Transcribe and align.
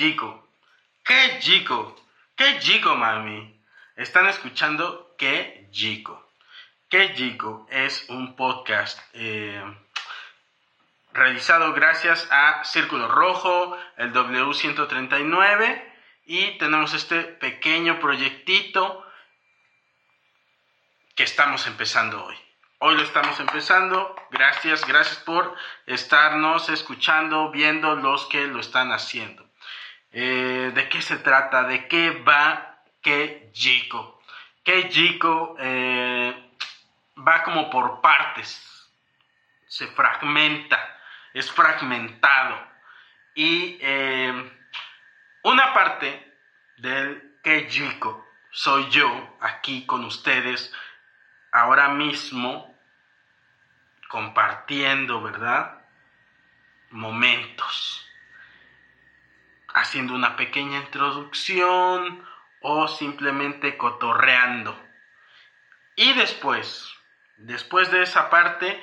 Chico. 0.00 0.48
Qué 1.04 1.38
chico. 1.40 1.94
Qué 2.34 2.58
chico, 2.58 2.96
mami. 2.96 3.62
Están 3.96 4.26
escuchando 4.28 5.14
Qué 5.18 5.68
chico. 5.72 6.32
Qué 6.88 7.12
chico 7.12 7.66
es 7.70 8.08
un 8.08 8.34
podcast 8.34 8.98
eh, 9.12 9.62
realizado 11.12 11.74
gracias 11.74 12.26
a 12.30 12.64
Círculo 12.64 13.08
Rojo, 13.08 13.76
el 13.98 14.14
W139 14.14 15.84
y 16.24 16.56
tenemos 16.56 16.94
este 16.94 17.20
pequeño 17.20 18.00
proyectito 18.00 19.06
que 21.14 21.24
estamos 21.24 21.66
empezando 21.66 22.24
hoy. 22.24 22.36
Hoy 22.78 22.94
lo 22.94 23.02
estamos 23.02 23.38
empezando. 23.38 24.16
Gracias, 24.30 24.86
gracias 24.86 25.18
por 25.18 25.54
estarnos 25.84 26.70
escuchando, 26.70 27.50
viendo 27.50 27.96
los 27.96 28.24
que 28.24 28.46
lo 28.46 28.60
están 28.60 28.92
haciendo. 28.92 29.49
Eh, 30.12 30.72
¿De 30.74 30.88
qué 30.88 31.00
se 31.02 31.18
trata? 31.18 31.64
¿De 31.64 31.86
qué 31.88 32.10
va? 32.10 32.82
¿Qué 33.02 33.50
chico? 33.52 34.20
Eh, 35.58 36.52
va 37.16 37.42
como 37.42 37.70
por 37.70 38.00
partes. 38.00 38.90
Se 39.66 39.86
fragmenta. 39.88 40.78
Es 41.32 41.50
fragmentado. 41.50 42.58
Y 43.34 43.78
eh, 43.80 44.52
una 45.44 45.72
parte 45.72 46.34
del 46.78 47.30
chico 47.68 48.26
soy 48.50 48.90
yo 48.90 49.36
aquí 49.40 49.86
con 49.86 50.04
ustedes 50.04 50.72
ahora 51.52 51.88
mismo 51.88 52.76
compartiendo, 54.08 55.22
¿verdad? 55.22 55.82
Momentos. 56.90 58.09
Haciendo 59.80 60.14
una 60.14 60.36
pequeña 60.36 60.78
introducción 60.80 62.22
o 62.60 62.86
simplemente 62.86 63.78
cotorreando. 63.78 64.78
Y 65.96 66.12
después, 66.12 66.86
después 67.38 67.90
de 67.90 68.02
esa 68.02 68.28
parte, 68.28 68.78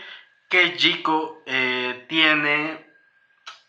que 0.49 0.75
Chico 0.75 1.43
eh, 1.45 2.05
tiene 2.09 2.95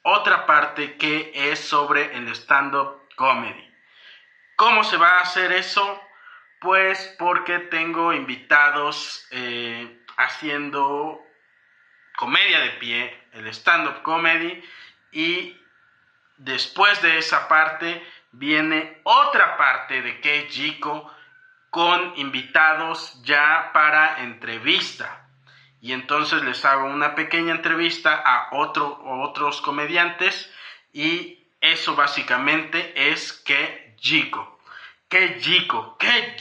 otra 0.03 0.47
parte 0.47 0.97
que 0.97 1.33
es 1.35 1.59
sobre 1.59 2.17
el 2.17 2.29
stand-up 2.29 3.09
comedy. 3.15 3.75
¿Cómo 4.57 4.83
se 4.83 4.97
va 4.97 5.19
a 5.19 5.21
hacer 5.21 5.53
eso? 5.53 6.03
Pues 6.61 7.15
porque 7.19 7.59
tengo 7.59 8.15
invitados 8.15 9.27
eh, 9.33 10.03
haciendo 10.17 11.21
comedia 12.17 12.61
de 12.61 12.71
pie, 12.71 13.29
el 13.33 13.47
stand-up 13.49 14.03
comedy, 14.03 14.65
y 15.13 15.61
después 16.39 17.01
de 17.03 17.19
esa 17.19 17.49
parte 17.49 18.05
viene 18.33 19.01
otra 19.05 19.57
parte 19.57 20.03
de 20.03 20.21
Chico 20.49 21.13
con 21.71 22.15
invitados 22.17 23.21
ya 23.23 23.71
para 23.73 24.23
entrevista. 24.23 25.27
Y 25.81 25.93
entonces 25.93 26.43
les 26.43 26.65
hago 26.65 26.87
una 26.87 27.15
pequeña 27.15 27.53
entrevista 27.53 28.21
a 28.25 28.57
otro, 28.57 29.01
otros 29.05 29.61
comediantes 29.61 30.53
y 30.93 31.47
eso 31.61 31.95
básicamente 31.95 33.11
es 33.11 33.33
Chico, 33.97 35.97
Que 35.99 36.37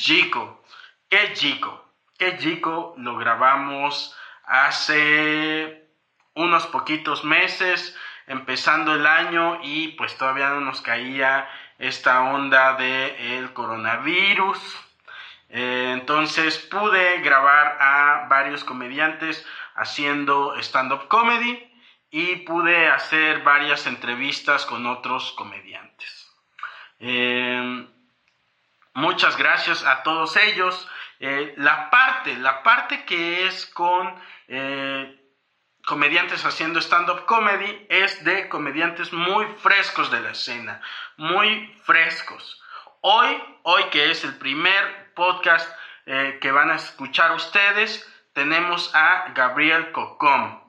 Chico. 1.35 1.83
Que 2.17 2.37
Chico 2.37 2.95
lo 2.97 3.17
grabamos 3.17 4.15
hace 4.43 5.87
unos 6.33 6.65
poquitos 6.67 7.23
meses, 7.23 7.95
empezando 8.27 8.93
el 8.93 9.07
año 9.07 9.59
y 9.63 9.89
pues 9.89 10.17
todavía 10.17 10.49
no 10.49 10.59
nos 10.59 10.81
caía 10.81 11.49
esta 11.79 12.21
onda 12.21 12.73
del 12.73 13.53
coronavirus. 13.53 14.59
Eh, 15.49 15.91
entonces 15.93 16.57
pude 16.57 17.21
grabar 17.21 17.77
a 17.79 18.27
varios 18.27 18.65
comediantes 18.65 19.45
haciendo 19.75 20.55
stand-up 20.59 21.07
comedy 21.07 21.71
y 22.11 22.37
pude 22.37 22.89
hacer 22.89 23.43
varias 23.43 23.87
entrevistas 23.87 24.65
con 24.65 24.85
otros 24.85 25.31
comediantes. 25.33 26.29
Eh, 26.99 27.87
muchas 28.93 29.37
gracias 29.37 29.85
a 29.85 30.03
todos 30.03 30.35
ellos. 30.35 30.89
Eh, 31.19 31.53
la 31.57 31.89
parte, 31.89 32.35
la 32.35 32.61
parte 32.61 33.05
que 33.05 33.47
es 33.47 33.65
con 33.67 34.15
comediantes 35.87 36.43
haciendo 36.43 36.81
stand-up 36.81 37.25
comedy 37.25 37.87
es 37.87 38.21
de 38.25 38.49
comediantes 38.49 39.13
muy 39.13 39.45
frescos 39.59 40.11
de 40.11 40.19
la 40.19 40.31
escena, 40.31 40.81
muy 41.15 41.73
frescos. 41.85 42.61
Hoy, 42.99 43.41
hoy 43.63 43.85
que 43.85 44.11
es 44.11 44.25
el 44.25 44.35
primer 44.35 45.13
podcast 45.15 45.73
eh, 46.05 46.39
que 46.41 46.51
van 46.51 46.71
a 46.71 46.75
escuchar 46.75 47.31
ustedes, 47.31 48.05
tenemos 48.33 48.93
a 48.93 49.31
Gabriel 49.33 49.93
Cocom. 49.93 50.61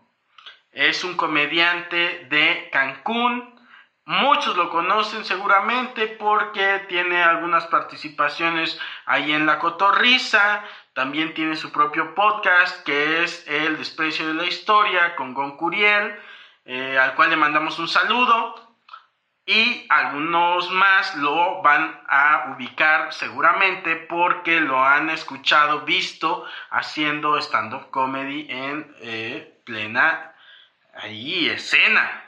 Es 0.70 1.02
un 1.02 1.16
comediante 1.16 2.26
de 2.30 2.68
Cancún. 2.72 3.58
Muchos 4.04 4.56
lo 4.56 4.70
conocen 4.70 5.24
seguramente 5.24 6.06
porque 6.06 6.86
tiene 6.88 7.20
algunas 7.24 7.66
participaciones 7.66 8.80
ahí 9.04 9.32
en 9.32 9.46
La 9.46 9.58
Cotorrisa. 9.58 10.62
También 10.98 11.32
tiene 11.32 11.54
su 11.54 11.70
propio 11.70 12.12
podcast 12.12 12.82
que 12.84 13.22
es 13.22 13.46
El 13.46 13.78
Desprecio 13.78 14.26
de 14.26 14.34
la 14.34 14.46
Historia 14.46 15.14
con 15.14 15.32
Gon 15.32 15.56
Curiel, 15.56 16.18
eh, 16.64 16.98
al 16.98 17.14
cual 17.14 17.30
le 17.30 17.36
mandamos 17.36 17.78
un 17.78 17.86
saludo 17.86 18.76
y 19.46 19.86
algunos 19.90 20.68
más 20.72 21.14
lo 21.14 21.62
van 21.62 22.02
a 22.08 22.52
ubicar 22.52 23.12
seguramente 23.12 23.94
porque 23.94 24.60
lo 24.60 24.84
han 24.84 25.08
escuchado, 25.10 25.82
visto 25.82 26.44
haciendo 26.70 27.38
stand-up 27.38 27.90
comedy 27.90 28.48
en 28.50 28.92
eh, 28.98 29.60
plena 29.64 30.34
ahí, 30.94 31.48
escena. 31.48 32.24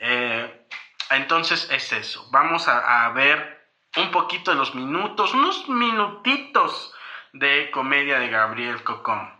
Eh, 0.00 0.66
entonces 1.10 1.70
es 1.70 1.92
eso, 1.92 2.28
vamos 2.32 2.66
a, 2.66 3.06
a, 3.06 3.10
ver 3.10 3.64
un 3.96 4.10
poquito 4.10 4.50
de 4.50 4.56
los 4.56 4.74
minutos, 4.74 5.34
unos 5.34 5.68
minutitos 5.68 6.92
de 7.38 7.70
comedia 7.70 8.18
de 8.18 8.28
Gabriel 8.28 8.82
Cocón. 8.82 9.30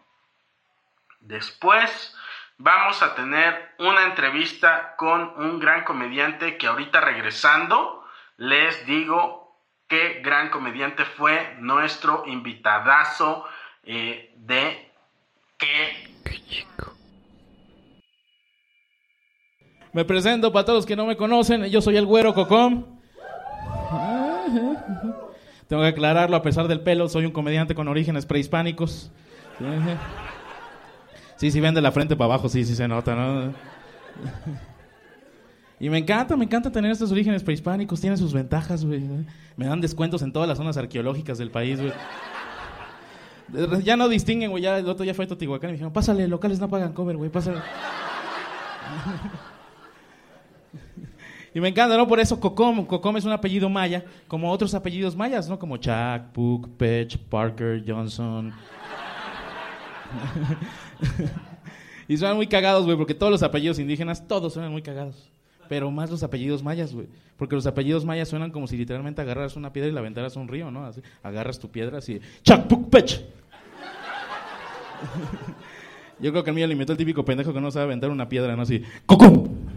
Después 1.20 2.16
vamos 2.58 3.02
a 3.02 3.14
tener 3.14 3.75
una 3.78 4.04
entrevista 4.04 4.94
con 4.96 5.32
un 5.37 5.58
gran 5.58 5.84
comediante 5.84 6.56
que 6.56 6.66
ahorita 6.66 7.00
regresando 7.00 8.04
les 8.37 8.87
digo 8.87 9.60
qué 9.88 10.20
gran 10.22 10.50
comediante 10.50 11.04
fue 11.04 11.56
nuestro 11.58 12.25
invitadazo 12.26 13.46
eh, 13.84 14.32
de 14.37 14.93
qué 15.58 16.16
Me 19.96 20.04
presento 20.04 20.52
para 20.52 20.66
todos 20.66 20.81
los 20.81 20.87
que 20.87 20.94
no 20.94 21.06
me 21.06 21.16
conocen. 21.16 21.64
Yo 21.70 21.81
soy 21.81 21.96
el 21.96 22.04
güero 22.04 22.34
Cocom. 22.34 22.95
Tengo 25.68 25.82
que 25.82 25.88
aclararlo 25.88 26.36
a 26.36 26.42
pesar 26.42 26.68
del 26.68 26.80
pelo. 26.80 27.08
Soy 27.08 27.24
un 27.24 27.32
comediante 27.32 27.74
con 27.74 27.88
orígenes 27.88 28.26
prehispánicos. 28.26 29.10
Sí, 31.36 31.50
sí, 31.50 31.60
ven 31.60 31.74
de 31.74 31.82
la 31.82 31.92
frente 31.92 32.16
para 32.16 32.34
abajo. 32.34 32.48
Sí, 32.48 32.64
sí 32.64 32.74
se 32.74 32.86
nota, 32.86 33.14
¿no? 33.14 33.52
Y 35.78 35.90
me 35.90 35.98
encanta, 35.98 36.36
me 36.36 36.44
encanta 36.44 36.70
tener 36.70 36.90
estos 36.90 37.12
orígenes 37.12 37.42
prehispánicos. 37.42 38.00
Tiene 38.00 38.16
sus 38.16 38.32
ventajas, 38.32 38.84
güey. 38.84 39.02
Me 39.56 39.66
dan 39.66 39.80
descuentos 39.80 40.22
en 40.22 40.32
todas 40.32 40.48
las 40.48 40.56
zonas 40.56 40.76
arqueológicas 40.76 41.36
del 41.36 41.50
país, 41.50 41.80
güey. 41.80 41.92
Ya 43.82 43.96
no 43.96 44.08
distinguen, 44.08 44.50
güey. 44.50 44.62
Ya 44.62 44.78
el 44.78 44.88
otro 44.88 45.04
ya 45.04 45.14
fue 45.14 45.26
a 45.26 45.28
Totihuacán 45.28 45.70
y 45.70 45.72
me 45.72 45.74
dijeron, 45.74 45.92
pásale, 45.92 46.26
locales 46.28 46.60
no 46.60 46.69
pagan 46.69 46.92
cover, 46.92 47.16
güey. 47.16 47.30
Pásale. 47.30 47.60
Y 51.56 51.61
me 51.61 51.69
encanta, 51.69 51.97
¿no? 51.97 52.06
Por 52.06 52.20
eso 52.20 52.38
Cocom. 52.38 52.85
Cocom 52.85 53.17
es 53.17 53.25
un 53.25 53.32
apellido 53.32 53.70
maya, 53.70 54.05
como 54.29 54.53
otros 54.53 54.75
apellidos 54.75 55.17
mayas, 55.17 55.49
¿no? 55.49 55.58
Como 55.58 55.79
Chuck, 55.79 56.25
Puck, 56.35 56.69
Pech, 56.76 57.17
Parker, 57.17 57.82
Johnson. 57.87 58.53
y 62.08 62.14
suenan 62.19 62.37
muy 62.37 62.47
cagados, 62.47 62.85
güey, 62.85 62.99
porque 62.99 63.14
todos 63.14 63.32
los 63.32 63.43
apellidos 63.43 63.79
indígenas, 63.79 64.29
todos 64.29 64.53
suenan 64.53 64.70
muy 64.70 64.82
cagados. 64.82 65.31
Pero 65.67 65.91
más 65.91 66.11
los 66.11 66.23
apellidos 66.23 66.62
mayas, 66.62 66.93
güey. 66.93 67.06
Porque 67.38 67.56
los 67.56 67.67
apellidos 67.67 68.05
mayas 68.05 68.29
suenan 68.29 68.50
como 68.50 68.67
si 68.67 68.76
literalmente 68.76 69.23
agarraras 69.23 69.56
una 69.56 69.73
piedra 69.73 69.88
y 69.88 69.94
la 69.94 70.00
aventaras 70.00 70.37
a 70.37 70.41
un 70.41 70.49
río, 70.49 70.70
¿no? 70.70 70.85
Así, 70.85 71.00
agarras 71.23 71.58
tu 71.58 71.70
piedra 71.70 71.97
así. 71.97 72.20
Chuck, 72.43 72.67
Puck, 72.67 72.91
Pech. 72.91 73.25
Yo 76.20 76.32
creo 76.32 76.44
que 76.44 76.50
el 76.50 76.56
mío 76.56 76.67
le 76.67 76.73
inventó 76.73 76.93
el 76.93 76.99
típico 76.99 77.25
pendejo 77.25 77.55
que 77.55 77.62
no 77.62 77.70
sabe 77.70 77.85
aventar 77.85 78.11
una 78.11 78.29
piedra, 78.29 78.55
¿no? 78.56 78.61
Así. 78.61 78.82
¡Cocom! 79.06 79.75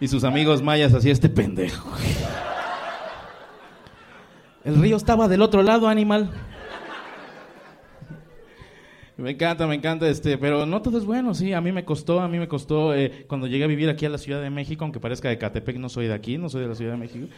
Y 0.00 0.08
sus 0.08 0.24
amigos 0.24 0.62
mayas 0.62 0.94
así, 0.94 1.10
este 1.10 1.28
pendejo. 1.28 1.90
El 4.64 4.80
río 4.80 4.96
estaba 4.96 5.28
del 5.28 5.42
otro 5.42 5.62
lado, 5.62 5.88
animal. 5.88 6.30
Me 9.16 9.32
encanta, 9.32 9.66
me 9.66 9.74
encanta, 9.74 10.08
este, 10.08 10.38
pero 10.38 10.66
no 10.66 10.82
todo 10.82 10.98
es 10.98 11.04
bueno, 11.04 11.34
sí, 11.34 11.52
a 11.52 11.60
mí 11.60 11.70
me 11.70 11.84
costó, 11.84 12.20
a 12.20 12.28
mí 12.28 12.38
me 12.38 12.48
costó, 12.48 12.94
eh, 12.94 13.24
cuando 13.28 13.46
llegué 13.46 13.64
a 13.64 13.68
vivir 13.68 13.88
aquí 13.88 14.06
a 14.06 14.08
la 14.08 14.18
Ciudad 14.18 14.42
de 14.42 14.50
México, 14.50 14.84
aunque 14.84 14.98
parezca 14.98 15.28
de 15.28 15.38
Catepec, 15.38 15.76
no 15.76 15.88
soy 15.88 16.06
de 16.06 16.14
aquí, 16.14 16.38
no 16.38 16.48
soy 16.48 16.62
de 16.62 16.68
la 16.68 16.74
Ciudad 16.74 16.92
de 16.92 16.98
México, 16.98 17.28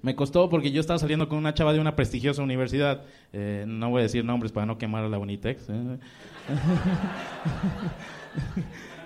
me 0.00 0.16
costó 0.16 0.48
porque 0.48 0.72
yo 0.72 0.80
estaba 0.80 0.98
saliendo 0.98 1.28
con 1.28 1.38
una 1.38 1.54
chava 1.54 1.72
de 1.72 1.78
una 1.78 1.94
prestigiosa 1.94 2.42
universidad, 2.42 3.02
eh, 3.32 3.64
no 3.68 3.90
voy 3.90 4.00
a 4.00 4.02
decir 4.02 4.24
nombres 4.24 4.50
para 4.50 4.66
no 4.66 4.76
quemar 4.76 5.04
a 5.04 5.08
la 5.08 5.18
Bonitex, 5.18 5.68
¿eh? 5.68 5.72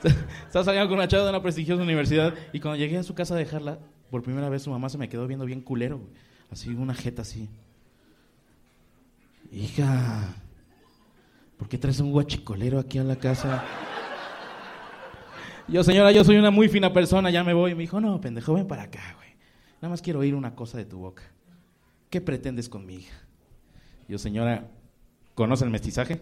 Estaba 0.47 0.65
saliendo 0.65 0.89
con 0.89 0.99
una 0.99 1.09
chava 1.09 1.25
de 1.25 1.31
una 1.31 1.43
prestigiosa 1.43 1.83
universidad 1.83 2.35
y 2.53 2.61
cuando 2.61 2.79
llegué 2.79 2.99
a 2.99 3.03
su 3.03 3.15
casa 3.15 3.35
a 3.35 3.39
dejarla, 3.39 3.79
por 4.11 4.23
primera 4.23 4.49
vez 4.49 4.63
su 4.63 4.71
mamá 4.71 4.89
se 4.89 4.99
me 4.99 5.09
quedó 5.09 5.27
viendo 5.27 5.45
bien 5.45 5.61
culero. 5.61 6.01
Así, 6.51 6.71
una 6.71 6.95
jeta 6.95 7.23
así. 7.23 7.49
Hija, 9.51 10.35
¿por 11.57 11.69
qué 11.69 11.79
traes 11.79 12.01
un 12.01 12.13
guachicolero 12.13 12.79
aquí 12.79 12.99
a 12.99 13.05
la 13.05 13.17
casa? 13.17 13.65
Yo, 15.69 15.83
señora, 15.83 16.13
yo 16.13 16.23
soy 16.23 16.37
una 16.37 16.51
muy 16.51 16.69
fina 16.69 16.93
persona, 16.93 17.31
ya 17.31 17.43
me 17.43 17.53
voy. 17.53 17.75
Me 17.75 17.83
dijo, 17.83 18.01
no, 18.01 18.21
pendejo, 18.21 18.55
ven 18.55 18.69
para 18.69 18.85
acá, 18.85 19.15
güey. 19.17 19.31
Nada 19.81 19.91
más 19.91 20.03
quiero 20.03 20.21
oír 20.21 20.35
una 20.35 20.55
cosa 20.55 20.79
de 20.79 20.85
tu 20.85 20.99
boca. 20.99 21.25
¿Qué 22.11 22.21
pretendes 22.21 22.69
con 22.69 22.87
mi 22.87 22.95
hija? 22.95 23.17
Yo, 24.09 24.19
señora, 24.19 24.69
¿conoce 25.35 25.65
el 25.65 25.71
mestizaje? 25.71 26.21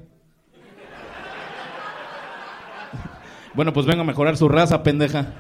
Bueno, 3.55 3.73
pues 3.73 3.87
vengo 3.87 4.03
a 4.03 4.05
mejorar 4.05 4.37
su 4.37 4.49
raza, 4.49 4.83
pendeja. 4.83 5.33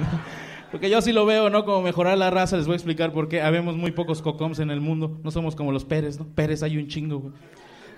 Porque 0.70 0.88
yo 0.88 0.98
así 0.98 1.12
lo 1.12 1.26
veo, 1.26 1.50
¿no? 1.50 1.64
Como 1.64 1.82
mejorar 1.82 2.16
la 2.16 2.30
raza, 2.30 2.56
les 2.56 2.66
voy 2.66 2.74
a 2.74 2.76
explicar 2.76 3.12
por 3.12 3.28
qué. 3.28 3.42
Habemos 3.42 3.76
muy 3.76 3.90
pocos 3.90 4.22
cocoms 4.22 4.58
en 4.58 4.70
el 4.70 4.80
mundo. 4.80 5.20
No 5.22 5.30
somos 5.30 5.54
como 5.54 5.70
los 5.72 5.84
Pérez, 5.84 6.18
¿no? 6.18 6.26
Pérez 6.26 6.62
hay 6.62 6.78
un 6.78 6.88
chingo, 6.88 7.18
güey. 7.18 7.34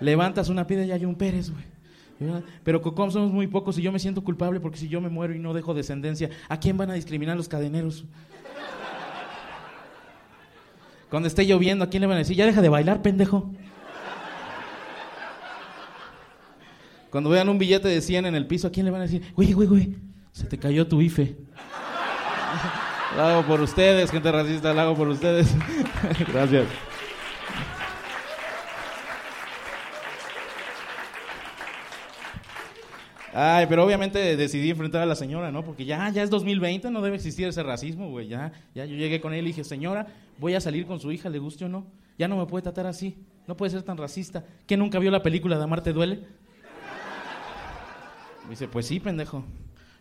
Levantas 0.01 0.49
una 0.49 0.67
piedra 0.67 0.85
y 0.85 0.91
hay 0.91 1.05
un 1.05 1.15
Pérez, 1.15 1.51
güey. 1.51 1.65
Pero 2.63 2.81
cocoms 2.81 3.13
somos 3.13 3.33
muy 3.33 3.47
pocos 3.47 3.79
y 3.79 3.83
yo 3.83 3.93
me 3.93 3.99
siento 3.99 4.23
culpable 4.23 4.61
porque 4.61 4.79
si 4.79 4.89
yo 4.89 5.01
me 5.01 5.09
muero 5.09 5.35
y 5.35 5.39
no 5.39 5.53
dejo 5.53 5.75
descendencia, 5.75 6.31
¿a 6.49 6.59
quién 6.59 6.77
van 6.77 6.91
a 6.91 6.95
discriminar 6.95 7.37
los 7.37 7.49
cadeneros? 7.49 8.05
Cuando 11.11 11.27
esté 11.29 11.45
lloviendo, 11.45 11.85
¿a 11.85 11.91
quién 11.91 12.01
le 12.01 12.07
van 12.07 12.17
a 12.17 12.19
decir? 12.19 12.37
Ya 12.37 12.47
deja 12.47 12.63
de 12.63 12.69
bailar, 12.69 13.03
pendejo. 13.03 13.53
Cuando 17.15 17.31
vean 17.31 17.49
un 17.49 17.59
billete 17.59 17.87
de 17.87 18.01
100 18.01 18.27
en 18.27 18.35
el 18.35 18.49
piso, 18.49 18.67
¿a 18.67 18.73
quién 18.73 18.87
le 18.87 18.91
van 18.91 19.03
a 19.03 19.05
decir? 19.05 19.23
Güey, 19.37 19.53
güey, 19.53 19.69
güey, 19.69 19.95
se 20.33 20.47
te 20.47 20.59
cayó 20.59 20.89
tu 20.89 21.01
IFE. 21.01 21.37
Lo 23.17 23.23
hago 23.23 23.47
por 23.47 23.61
ustedes, 23.61 24.11
gente 24.11 24.33
racista, 24.33 24.75
lo 24.75 24.81
hago 24.81 24.97
por 24.97 25.07
ustedes. 25.07 25.55
Gracias. 26.33 26.67
Ay, 33.33 33.67
pero 33.69 33.85
obviamente 33.85 34.37
decidí 34.37 34.71
enfrentar 34.71 35.03
a 35.03 35.07
la 35.07 35.15
señora, 35.15 35.53
¿no? 35.53 35.65
Porque 35.65 35.85
ya, 35.85 36.11
ya 36.11 36.25
es 36.25 36.31
2020, 36.31 36.91
no 36.91 37.01
debe 37.01 37.15
existir 37.15 37.47
ese 37.47 37.63
racismo, 37.63 38.11
güey. 38.11 38.27
Ya, 38.27 38.51
ya 38.75 38.87
yo 38.87 38.97
llegué 38.97 39.21
con 39.21 39.35
él 39.35 39.45
y 39.45 39.51
dije, 39.51 39.63
señora, 39.63 40.09
voy 40.41 40.55
a 40.55 40.61
salir 40.61 40.85
con 40.85 40.99
su 40.99 41.13
hija, 41.13 41.29
le 41.29 41.39
guste 41.39 41.67
o 41.67 41.69
no. 41.69 41.87
Ya 42.19 42.27
no 42.27 42.37
me 42.37 42.47
puede 42.47 42.65
tratar 42.65 42.89
así. 42.89 43.15
No 43.47 43.57
puede 43.57 43.71
ser 43.71 43.83
tan 43.83 43.99
racista. 43.99 44.45
¿Que 44.67 44.77
nunca 44.77 44.99
vio 44.99 45.13
la 45.13 45.23
película 45.23 45.57
de 45.59 45.63
Amarte 45.63 45.93
Duele? 45.93 46.25
Dice, 48.49 48.69
pues 48.69 48.87
sí, 48.87 49.01
pendejo. 49.01 49.45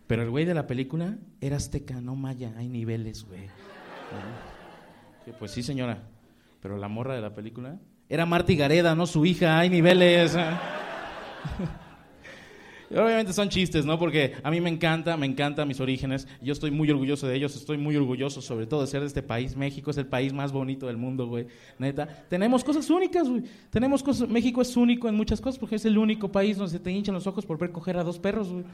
Pero 0.08 0.24
el 0.24 0.30
güey 0.30 0.46
de 0.46 0.54
la 0.54 0.68
película 0.68 1.18
era 1.40 1.58
azteca, 1.58 2.02
no 2.02 2.16
maya. 2.16 2.54
Hay 2.58 2.68
niveles, 2.68 3.26
güey. 3.26 3.48
pues 5.40 5.52
sí, 5.52 5.64
señora. 5.64 6.04
Pero 6.62 6.78
la 6.78 6.88
morra 6.88 7.16
de 7.16 7.22
la 7.22 7.34
película 7.34 7.80
era 8.10 8.26
Marta 8.26 8.54
Gareda, 8.54 8.96
no 8.96 9.06
su 9.06 9.26
hija. 9.26 9.60
Hay 9.60 9.70
niveles. 9.70 10.38
Obviamente 12.94 13.34
son 13.34 13.50
chistes, 13.50 13.86
¿no? 13.86 13.98
Porque 13.98 14.34
a 14.44 14.52
mí 14.52 14.62
me 14.62 14.70
encanta, 14.70 15.18
me 15.18 15.26
encanta 15.26 15.66
mis 15.66 15.80
orígenes. 15.80 16.28
Yo 16.42 16.54
estoy 16.54 16.70
muy 16.70 16.90
orgulloso 16.92 17.28
de 17.28 17.36
ellos. 17.36 17.56
Estoy 17.56 17.78
muy 17.78 17.96
orgulloso, 17.96 18.42
sobre 18.42 18.68
todo, 18.68 18.82
de 18.82 18.88
ser 18.88 19.02
de 19.02 19.08
este 19.08 19.24
país. 19.24 19.56
México 19.56 19.92
es 19.92 19.98
el 19.98 20.06
país 20.06 20.32
más 20.32 20.52
bonito 20.52 20.88
del 20.88 20.98
mundo, 20.98 21.28
güey. 21.28 21.48
Neta. 21.80 22.08
Tenemos 22.30 22.64
cosas 22.64 22.90
únicas, 22.90 23.28
güey. 23.28 23.44
Tenemos 23.72 24.04
cosas. 24.04 24.30
México 24.30 24.62
es 24.62 24.78
único 24.78 25.10
en 25.10 25.16
muchas 25.16 25.42
cosas 25.42 25.58
porque 25.58 25.78
es 25.78 25.86
el 25.86 25.98
único 25.98 26.32
país 26.32 26.58
donde 26.58 26.72
se 26.72 26.80
te 26.80 26.92
hinchan 26.92 27.16
los 27.16 27.26
ojos 27.26 27.46
por 27.46 27.58
ver 27.58 27.72
coger 27.72 27.98
a 27.98 28.04
dos 28.04 28.20
perros, 28.20 28.50
güey. 28.50 28.64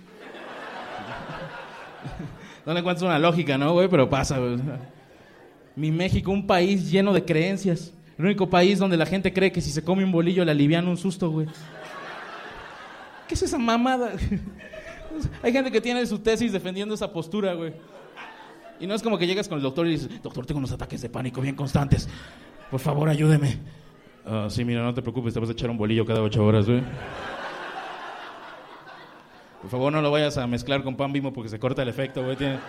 No 2.65 2.73
le 2.73 2.81
encuentras 2.81 3.03
una 3.03 3.17
lógica, 3.17 3.57
¿no, 3.57 3.73
güey? 3.73 3.87
Pero 3.87 4.09
pasa, 4.09 4.37
güey. 4.37 4.57
Mi 5.75 5.91
México, 5.91 6.29
un 6.29 6.45
país 6.45 6.91
lleno 6.91 7.13
de 7.13 7.23
creencias. 7.23 7.93
El 8.17 8.25
único 8.25 8.49
país 8.49 8.79
donde 8.79 8.97
la 8.97 9.05
gente 9.05 9.31
cree 9.31 9.51
que 9.51 9.61
si 9.61 9.71
se 9.71 9.83
come 9.83 10.03
un 10.03 10.11
bolillo 10.11 10.43
le 10.43 10.51
alivian 10.51 10.87
un 10.87 10.97
susto, 10.97 11.31
güey. 11.31 11.47
¿Qué 13.29 13.35
es 13.35 13.43
esa 13.43 13.59
mamada? 13.59 14.13
Hay 15.43 15.51
gente 15.53 15.71
que 15.71 15.79
tiene 15.79 16.03
su 16.07 16.17
tesis 16.17 16.51
defendiendo 16.51 16.95
esa 16.95 17.13
postura, 17.13 17.53
güey. 17.53 17.73
Y 18.79 18.87
no 18.87 18.95
es 18.95 19.03
como 19.03 19.19
que 19.19 19.27
llegas 19.27 19.47
con 19.47 19.57
el 19.57 19.61
doctor 19.61 19.85
y 19.85 19.91
dices, 19.91 20.23
doctor, 20.23 20.47
tengo 20.47 20.57
unos 20.57 20.71
ataques 20.71 20.99
de 21.03 21.09
pánico 21.09 21.39
bien 21.39 21.55
constantes. 21.55 22.09
Por 22.71 22.79
favor, 22.79 23.07
ayúdeme. 23.07 23.59
Ah, 24.25 24.47
sí, 24.49 24.65
mira, 24.65 24.81
no 24.81 24.95
te 24.95 25.03
preocupes, 25.03 25.35
te 25.35 25.39
vas 25.39 25.49
a 25.49 25.51
echar 25.51 25.69
un 25.69 25.77
bolillo 25.77 26.07
cada 26.07 26.23
ocho 26.23 26.43
horas, 26.43 26.65
güey. 26.65 26.81
Por 29.61 29.69
favor, 29.69 29.93
no 29.93 30.01
lo 30.01 30.09
vayas 30.09 30.35
a 30.39 30.47
mezclar 30.47 30.83
con 30.83 30.95
pan 30.95 31.13
bimo 31.13 31.31
porque 31.31 31.49
se 31.49 31.59
corta 31.59 31.83
el 31.83 31.89
efecto, 31.89 32.23
güey. 32.23 32.35
Tiene, 32.35 32.59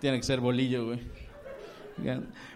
Tiene 0.00 0.16
que 0.16 0.24
ser 0.24 0.40
bolillo, 0.40 0.86
güey. 0.86 1.00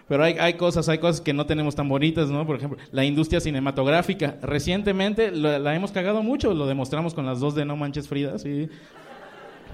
Pero 0.07 0.23
hay, 0.23 0.33
hay, 0.39 0.53
cosas, 0.53 0.87
hay 0.89 0.99
cosas 0.99 1.21
que 1.21 1.33
no 1.33 1.45
tenemos 1.45 1.75
tan 1.75 1.87
bonitas, 1.89 2.29
¿no? 2.29 2.45
Por 2.45 2.57
ejemplo, 2.57 2.77
la 2.91 3.03
industria 3.03 3.39
cinematográfica. 3.39 4.37
Recientemente 4.41 5.31
la, 5.31 5.75
hemos 5.75 5.91
cagado 5.91 6.21
mucho, 6.21 6.53
lo 6.53 6.67
demostramos 6.67 7.13
con 7.13 7.25
las 7.25 7.39
dos 7.39 7.55
de 7.55 7.65
No 7.65 7.75
Manches 7.75 8.07
Frida, 8.07 8.37
sí. 8.37 8.69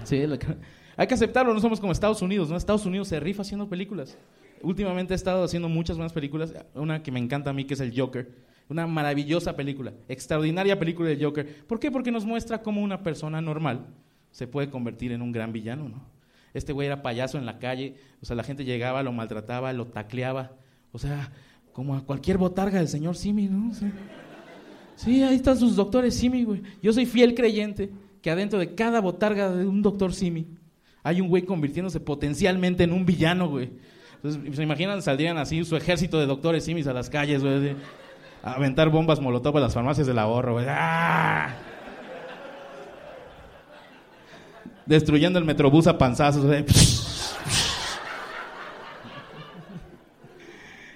Sí, 0.04 0.22
hay 0.96 1.06
que 1.06 1.14
aceptarlo, 1.14 1.54
no 1.54 1.60
somos 1.60 1.80
como 1.80 1.92
Estados 1.92 2.22
Unidos, 2.22 2.50
¿no? 2.50 2.56
Estados 2.56 2.86
Unidos 2.86 3.08
se 3.08 3.20
rifa 3.20 3.42
haciendo 3.42 3.68
películas. 3.68 4.16
Últimamente 4.62 5.14
he 5.14 5.16
estado 5.16 5.44
haciendo 5.44 5.68
muchas 5.68 5.96
buenas 5.96 6.12
películas, 6.12 6.54
una 6.74 7.02
que 7.02 7.12
me 7.12 7.20
encanta 7.20 7.50
a 7.50 7.52
mí 7.52 7.64
que 7.64 7.74
es 7.74 7.80
El 7.80 7.98
Joker. 7.98 8.48
Una 8.68 8.86
maravillosa 8.86 9.56
película, 9.56 9.94
extraordinaria 10.08 10.78
película 10.78 11.08
de 11.08 11.24
Joker. 11.24 11.64
¿Por 11.66 11.80
qué? 11.80 11.90
Porque 11.90 12.10
nos 12.10 12.26
muestra 12.26 12.60
cómo 12.60 12.82
una 12.82 13.02
persona 13.02 13.40
normal 13.40 13.86
se 14.30 14.46
puede 14.46 14.68
convertir 14.68 15.12
en 15.12 15.22
un 15.22 15.32
gran 15.32 15.52
villano, 15.52 15.88
¿no? 15.88 16.17
Este 16.58 16.72
güey 16.72 16.86
era 16.86 17.02
payaso 17.02 17.38
en 17.38 17.46
la 17.46 17.58
calle, 17.58 17.96
o 18.20 18.26
sea, 18.26 18.36
la 18.36 18.42
gente 18.42 18.64
llegaba, 18.64 19.02
lo 19.02 19.12
maltrataba, 19.12 19.72
lo 19.72 19.86
tacleaba. 19.86 20.52
O 20.92 20.98
sea, 20.98 21.32
como 21.72 21.94
a 21.94 22.04
cualquier 22.04 22.38
botarga 22.38 22.78
del 22.78 22.88
señor 22.88 23.16
Simi, 23.16 23.46
¿no? 23.46 23.72
sí, 24.96 25.22
ahí 25.22 25.36
están 25.36 25.56
sus 25.56 25.76
doctores 25.76 26.14
Simi, 26.14 26.44
güey. 26.44 26.62
Yo 26.82 26.92
soy 26.92 27.06
fiel 27.06 27.34
creyente 27.34 27.90
que 28.20 28.30
adentro 28.30 28.58
de 28.58 28.74
cada 28.74 29.00
botarga 29.00 29.50
de 29.50 29.66
un 29.66 29.80
doctor 29.80 30.12
Simi 30.12 30.58
hay 31.02 31.20
un 31.20 31.28
güey 31.28 31.42
convirtiéndose 31.42 32.00
potencialmente 32.00 32.84
en 32.84 32.92
un 32.92 33.06
villano, 33.06 33.48
güey. 33.48 33.70
Entonces, 34.16 34.56
se 34.56 34.62
imaginan, 34.62 35.00
saldrían 35.00 35.38
así 35.38 35.64
su 35.64 35.76
ejército 35.76 36.18
de 36.18 36.26
doctores 36.26 36.64
simis 36.64 36.86
a 36.86 36.92
las 36.92 37.08
calles, 37.08 37.42
güey, 37.42 37.76
a 38.42 38.52
aventar 38.52 38.90
bombas 38.90 39.20
molotov 39.20 39.56
a 39.56 39.60
las 39.60 39.74
farmacias 39.74 40.06
del 40.06 40.18
ahorro, 40.18 40.54
güey. 40.54 40.66
¡Ah! 40.68 41.54
Destruyendo 44.88 45.38
el 45.38 45.44
metrobús 45.44 45.86
a 45.86 45.98
panzazos, 45.98 46.46
güey. 46.46 46.64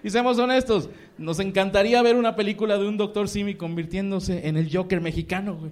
Y 0.02 0.10
seamos 0.10 0.38
honestos, 0.38 0.88
nos 1.18 1.38
encantaría 1.38 2.02
ver 2.02 2.16
una 2.16 2.34
película 2.34 2.76
de 2.78 2.88
un 2.88 2.96
doctor 2.96 3.28
Simi 3.28 3.54
convirtiéndose 3.54 4.48
en 4.48 4.56
el 4.56 4.74
Joker 4.74 5.00
mexicano, 5.00 5.56
güey. 5.56 5.70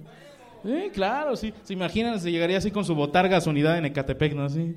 Eh, 0.63 0.91
claro, 0.93 1.35
sí. 1.35 1.51
Se 1.63 1.73
imaginan, 1.73 2.19
se 2.19 2.31
llegaría 2.31 2.59
así 2.59 2.69
con 2.69 2.85
su 2.85 2.93
botarga 2.93 3.37
a 3.37 3.41
su 3.41 3.49
unidad 3.49 3.79
en 3.79 3.85
Ecatepec, 3.85 4.33
¿no? 4.33 4.45
Así. 4.45 4.75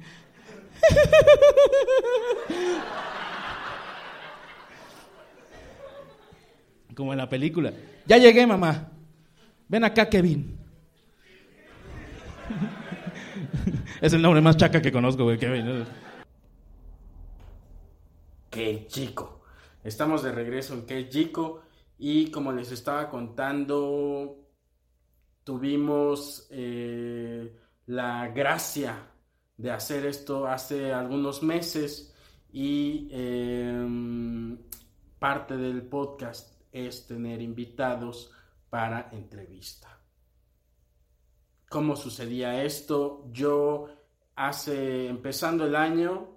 Como 6.97 7.13
en 7.13 7.19
la 7.19 7.29
película. 7.29 7.75
Ya 8.07 8.17
llegué, 8.17 8.47
mamá. 8.47 8.89
Ven 9.69 9.85
acá, 9.85 10.09
Kevin. 10.09 10.64
Es 14.05 14.13
el 14.13 14.21
nombre 14.21 14.43
más 14.43 14.59
chaca 14.59 14.83
que 14.83 14.93
conozco, 14.93 15.25
güey, 15.25 15.39
Kevin. 15.39 15.87
Qué 18.51 18.87
chico. 18.87 19.41
Estamos 19.83 20.23
de 20.23 20.31
regreso 20.31 20.75
en 20.75 20.85
Qué 20.85 21.09
chico 21.09 21.63
y 21.97 22.31
como 22.31 22.53
les 22.53 22.71
estaba 22.71 23.09
contando, 23.09 24.37
tuvimos 25.43 26.47
eh, 26.51 27.57
la 27.87 28.29
gracia 28.29 29.11
de 29.57 29.71
hacer 29.71 30.05
esto 30.05 30.47
hace 30.47 30.93
algunos 30.93 31.43
meses 31.43 32.15
y 32.53 33.09
em, 33.11 34.59
parte 35.19 35.57
del 35.57 35.81
podcast 35.81 36.61
es 36.71 37.07
tener 37.07 37.41
invitados 37.41 38.31
para 38.69 39.09
entrevista. 39.13 39.94
¿Cómo 41.69 41.97
sucedía 41.97 42.63
esto? 42.63 43.27
Yo 43.33 43.87
hace, 44.37 45.09
empezando 45.09 45.67
el 45.67 45.77
año, 45.77 46.35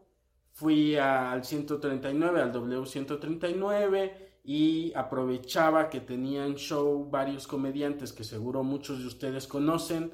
fui 0.54 0.96
al 0.96 1.44
139, 1.44 2.42
al 2.42 2.52
W139 2.54 4.12
y 4.44 4.94
aprovechaba 4.96 5.90
que 5.90 6.00
tenían 6.00 6.56
show 6.56 7.10
varios 7.10 7.48
comediantes 7.48 8.14
que 8.14 8.24
seguro 8.24 8.64
muchos 8.64 9.00
de 9.00 9.08
ustedes 9.08 9.46
conocen 9.46 10.14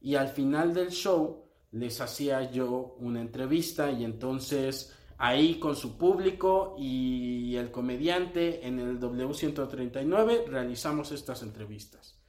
y 0.00 0.14
al 0.14 0.28
final 0.28 0.74
del 0.74 0.90
show 0.90 1.46
les 1.72 2.00
hacía 2.00 2.50
yo 2.50 2.96
una 2.98 3.20
entrevista 3.20 3.90
y 3.90 4.04
entonces 4.04 4.94
ahí 5.18 5.58
con 5.58 5.76
su 5.76 5.96
público 5.96 6.76
y 6.78 7.56
el 7.56 7.70
comediante 7.70 8.66
en 8.66 8.78
el 8.78 9.00
W139 9.00 10.46
realizamos 10.46 11.10
estas 11.12 11.42
entrevistas. 11.42 12.19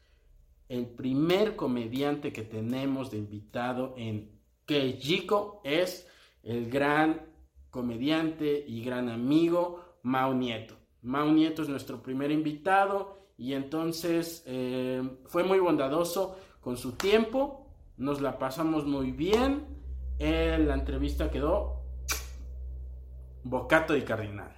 El 0.71 0.87
primer 0.87 1.57
comediante 1.57 2.31
que 2.31 2.43
tenemos 2.43 3.11
de 3.11 3.17
invitado 3.17 3.93
en 3.97 4.39
Kejiko 4.65 5.59
es 5.65 6.07
el 6.43 6.69
gran 6.69 7.25
comediante 7.69 8.63
y 8.65 8.81
gran 8.81 9.09
amigo 9.09 9.83
Mau 10.03 10.33
Nieto. 10.33 10.75
Mau 11.01 11.29
Nieto 11.29 11.61
es 11.61 11.67
nuestro 11.67 12.01
primer 12.01 12.31
invitado 12.31 13.17
y 13.37 13.51
entonces 13.51 14.43
eh, 14.47 15.03
fue 15.25 15.43
muy 15.43 15.59
bondadoso 15.59 16.37
con 16.61 16.77
su 16.77 16.93
tiempo, 16.93 17.67
nos 17.97 18.21
la 18.21 18.39
pasamos 18.39 18.85
muy 18.85 19.11
bien, 19.11 19.67
la 20.19 20.73
entrevista 20.73 21.29
quedó 21.29 21.83
bocato 23.43 23.97
y 23.97 24.03
cardinal. 24.03 24.55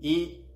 Y 0.00 0.46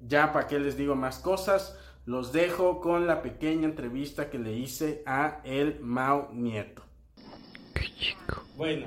ya 0.00 0.32
para 0.32 0.46
qué 0.46 0.60
les 0.60 0.76
digo 0.76 0.94
más 0.94 1.18
cosas, 1.18 1.76
los 2.06 2.32
dejo 2.32 2.80
con 2.80 3.06
la 3.06 3.22
pequeña 3.22 3.64
entrevista 3.64 4.28
que 4.28 4.38
le 4.38 4.52
hice 4.52 5.02
a 5.06 5.40
el 5.44 5.80
Mau 5.80 6.28
Nieto. 6.32 6.82
Bueno, 8.56 8.86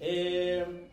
eh, 0.00 0.88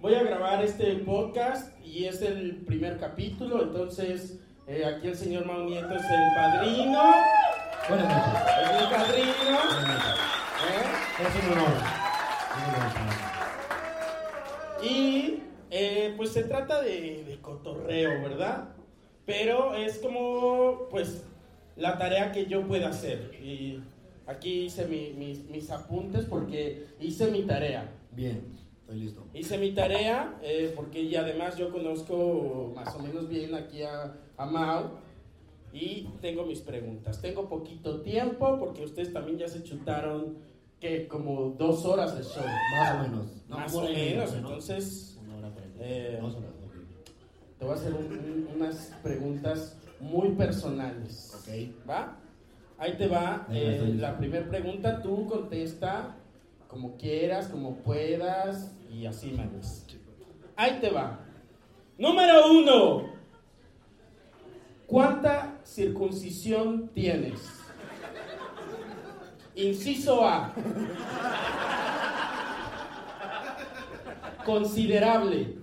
voy 0.00 0.14
a 0.14 0.22
grabar 0.22 0.64
este 0.64 0.94
podcast 0.96 1.78
y 1.84 2.06
es 2.06 2.20
el 2.22 2.56
primer 2.66 2.98
capítulo, 2.98 3.62
entonces 3.62 4.40
eh, 4.66 4.84
aquí 4.84 5.08
el 5.08 5.16
señor 5.16 5.46
Mau 5.46 5.64
Nieto 5.64 5.94
es 5.94 6.02
el 6.02 6.34
padrino. 6.34 7.02
Buenas 7.88 8.08
noches. 8.08 8.42
Es 8.62 8.82
el 8.82 8.88
padrino. 8.90 9.58
Buenas 9.64 9.88
noches. 9.88 10.20
¿eh? 10.66 10.84
Es 11.22 11.44
un 11.44 11.52
honor. 11.52 12.00
Y 14.82 15.42
eh, 15.70 16.14
pues 16.16 16.32
se 16.32 16.44
trata 16.44 16.82
de, 16.82 17.24
de 17.24 17.38
cotorreo, 17.40 18.22
¿verdad? 18.22 18.74
Pero 19.30 19.74
es 19.74 19.98
como 19.98 20.88
pues 20.90 21.22
la 21.76 21.96
tarea 21.98 22.32
que 22.32 22.46
yo 22.46 22.66
pueda 22.66 22.88
hacer. 22.88 23.32
Y 23.42 23.80
aquí 24.26 24.64
hice 24.64 24.86
mi- 24.86 25.12
mis, 25.12 25.44
mis 25.48 25.70
apuntes 25.70 26.24
porque 26.24 26.86
hice 27.00 27.30
mi 27.30 27.42
tarea. 27.42 27.88
Bien, 28.12 28.42
estoy 28.80 29.00
listo. 29.00 29.24
Hice 29.32 29.56
mi 29.58 29.72
tarea 29.72 30.36
eh, 30.42 30.72
porque 30.74 31.00
y 31.02 31.14
además 31.16 31.56
yo 31.56 31.70
conozco 31.70 32.72
más 32.74 32.94
o 32.94 32.98
menos 32.98 33.28
bien 33.28 33.54
aquí 33.54 33.82
a, 33.82 34.14
a 34.36 34.46
Mau 34.46 34.90
y 35.72 36.08
tengo 36.20 36.44
mis 36.44 36.60
preguntas. 36.60 37.20
Tengo 37.22 37.48
poquito 37.48 38.00
tiempo 38.02 38.58
porque 38.58 38.84
ustedes 38.84 39.12
también 39.12 39.38
ya 39.38 39.46
se 39.48 39.62
chutaron 39.62 40.38
que 40.80 41.06
como 41.06 41.50
dos 41.56 41.84
horas 41.84 42.16
de 42.16 42.24
show. 42.24 42.42
Más 42.72 42.94
o 42.94 43.02
menos. 43.08 43.26
No, 43.48 43.56
más 43.56 43.74
o 43.74 43.82
menos, 43.82 44.32
¿no? 44.32 44.38
entonces 44.38 45.18
Una 45.24 45.36
hora. 45.36 45.52
Eh, 45.78 46.18
Dos 46.20 46.34
horas. 46.36 46.49
Te 47.60 47.64
voy 47.66 47.74
a 47.74 47.76
hacer 47.76 47.92
un- 47.94 48.06
un- 48.06 48.48
unas 48.56 48.92
preguntas 49.02 49.76
muy 50.00 50.30
personales. 50.30 51.32
Ok. 51.38 51.88
¿Va? 51.88 52.16
Ahí 52.78 52.96
te 52.96 53.06
va 53.06 53.46
eh, 53.50 53.94
la 53.98 54.16
primera 54.16 54.48
pregunta. 54.48 55.02
Tú 55.02 55.26
contesta 55.28 56.16
como 56.68 56.96
quieras, 56.96 57.48
como 57.48 57.76
puedas 57.76 58.72
y 58.90 59.04
así, 59.06 59.32
manes. 59.32 59.86
Ahí 60.56 60.78
te 60.80 60.90
va. 60.90 61.20
Número 61.98 62.50
uno. 62.50 63.10
¿Cuánta 64.86 65.58
circuncisión 65.64 66.88
tienes? 66.94 67.40
Inciso 69.54 70.24
A. 70.26 70.52
Considerable. 74.44 75.59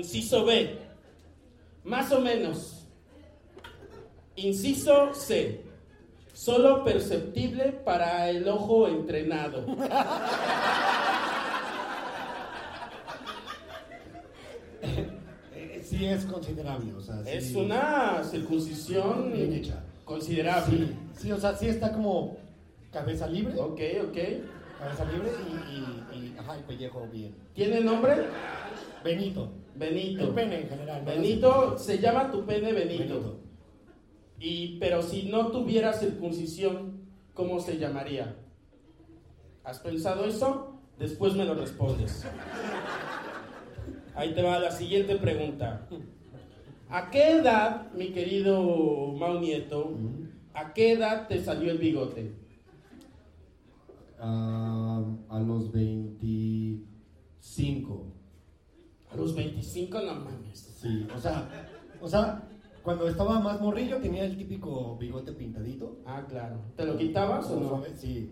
Inciso 0.00 0.44
B. 0.44 0.76
Más 1.84 2.12
o 2.12 2.20
menos. 2.20 2.86
Inciso 4.36 5.14
C. 5.14 5.62
Solo 6.34 6.84
perceptible 6.84 7.72
para 7.72 8.28
el 8.28 8.46
ojo 8.46 8.88
entrenado. 8.88 9.64
Eh, 15.54 15.82
sí 15.84 16.04
es 16.04 16.24
considerable, 16.24 16.92
o 16.94 17.00
sea, 17.00 17.22
sí. 17.22 17.30
Es 17.30 17.54
una 17.54 18.22
circuncisión 18.24 19.32
Bien 19.32 19.52
hecha. 19.52 19.82
considerable. 20.04 20.78
Sí, 20.78 20.96
sí, 21.22 21.32
o 21.32 21.38
sea, 21.38 21.56
sí 21.56 21.68
está 21.68 21.92
como 21.92 22.36
cabeza 22.92 23.26
libre, 23.26 23.54
Ok, 23.58 23.80
ok. 24.08 24.18
cabeza 24.78 25.04
libre 25.06 25.30
y, 25.72 26.05
pellejo 26.66 27.06
bien. 27.12 27.34
¿Tiene 27.54 27.80
nombre? 27.80 28.14
Benito. 29.04 29.50
Benito. 29.74 30.24
El 30.24 30.30
pene 30.30 30.60
en 30.62 30.68
general. 30.68 31.04
¿no? 31.04 31.10
Benito, 31.10 31.78
se 31.78 31.98
llama 31.98 32.30
tu 32.30 32.44
pene 32.44 32.72
Benito. 32.72 32.98
Benito. 32.98 33.40
Y, 34.38 34.78
pero 34.78 35.02
si 35.02 35.24
no 35.24 35.48
tuviera 35.48 35.92
circuncisión, 35.92 37.06
¿cómo 37.34 37.60
se 37.60 37.78
llamaría? 37.78 38.36
¿Has 39.64 39.78
pensado 39.80 40.24
eso? 40.24 40.78
Después 40.98 41.34
me 41.34 41.44
lo 41.44 41.54
respondes. 41.54 42.24
Ahí 44.14 44.34
te 44.34 44.42
va 44.42 44.58
la 44.58 44.70
siguiente 44.70 45.16
pregunta. 45.16 45.86
¿A 46.88 47.10
qué 47.10 47.32
edad, 47.32 47.92
mi 47.92 48.10
querido 48.10 49.12
Mau 49.12 49.40
Nieto, 49.40 49.92
a 50.54 50.72
qué 50.72 50.92
edad 50.92 51.26
te 51.28 51.42
salió 51.42 51.72
el 51.72 51.78
bigote? 51.78 52.45
A 54.18 55.38
los 55.46 55.70
25. 55.72 58.12
A 59.12 59.16
los 59.16 59.34
25 59.34 60.00
no 60.00 60.14
mames. 60.14 60.58
Sí, 60.80 61.06
o 61.14 61.18
sea, 61.20 61.48
o 62.00 62.08
sea, 62.08 62.42
cuando 62.82 63.06
estaba 63.08 63.38
más 63.40 63.60
morrillo 63.60 63.98
tenía 63.98 64.24
el 64.24 64.36
típico 64.36 64.96
bigote 64.98 65.32
pintadito. 65.32 65.98
Ah, 66.06 66.22
claro. 66.28 66.60
¿Te 66.76 66.84
lo 66.86 66.96
quitabas 66.96 67.46
o 67.50 67.60
no? 67.60 67.82
Sí. 67.96 68.30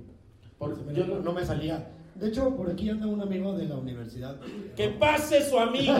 Porque 0.58 0.82
me- 0.84 0.94
yo 0.94 1.06
no, 1.06 1.32
me 1.32 1.44
salía. 1.44 1.90
De 2.14 2.28
hecho, 2.28 2.54
por 2.56 2.70
aquí 2.70 2.88
anda 2.90 3.06
un 3.08 3.20
amigo 3.20 3.52
de 3.54 3.66
la 3.66 3.76
universidad. 3.76 4.38
¡Que 4.76 4.88
pase 4.90 5.42
su 5.48 5.58
amigo! 5.58 5.94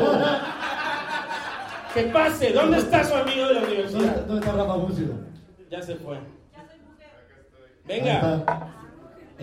¡Que 1.93 2.05
pase! 2.05 2.53
¿Dónde 2.53 2.79
está 2.79 3.03
su 3.05 3.15
amigo 3.15 3.49
de 3.49 3.55
la 3.55 3.61
¿Dónde, 3.61 3.75
universidad? 3.75 4.27
dónde 4.27 4.47
está 4.47 4.53
Rafa 4.57 4.77
Bucio? 4.77 5.09
Ya 5.71 5.83
se 5.83 5.97
fue. 5.97 6.17
Ahí 6.17 6.23
Venga, 7.87 8.37
está. 8.37 8.74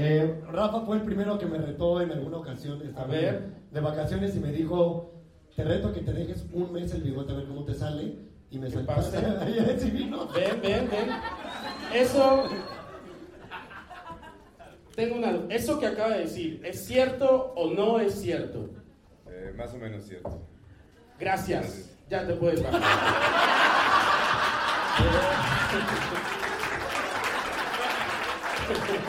Eh, 0.03 0.41
Rafa 0.51 0.81
fue 0.81 0.97
el 0.97 1.03
primero 1.03 1.37
que 1.37 1.45
me 1.45 1.59
retó 1.59 2.01
en 2.01 2.11
alguna 2.11 2.37
ocasión. 2.37 2.81
A 2.97 3.03
ver. 3.05 3.61
De 3.69 3.79
vacaciones 3.79 4.35
y 4.35 4.39
me 4.39 4.51
dijo, 4.51 5.13
te 5.55 5.63
reto 5.63 5.93
que 5.93 6.01
te 6.01 6.11
dejes 6.11 6.43
un 6.51 6.73
mes 6.73 6.91
el 6.93 7.03
bigote 7.03 7.33
a 7.33 7.35
ver 7.35 7.45
cómo 7.45 7.63
te 7.63 7.75
sale. 7.75 8.15
Y 8.49 8.57
me 8.57 8.67
vino. 9.93 10.27
Ven, 10.33 10.59
ven, 10.61 10.89
ven. 10.89 11.09
Eso. 11.93 12.49
Tengo 14.95 15.17
una 15.17 15.33
duda. 15.33 15.53
Eso 15.53 15.79
que 15.79 15.85
acaba 15.85 16.15
de 16.15 16.21
decir, 16.21 16.61
¿es 16.65 16.83
cierto 16.83 17.53
o 17.55 17.71
no 17.71 17.99
es 17.99 18.15
cierto? 18.15 18.69
Eh, 19.29 19.53
más 19.55 19.73
o 19.73 19.77
menos 19.77 20.03
cierto. 20.03 20.41
Gracias. 21.19 21.95
Ya 22.09 22.25
te 22.25 22.33
puedes 22.33 22.61
bajar. 22.63 22.81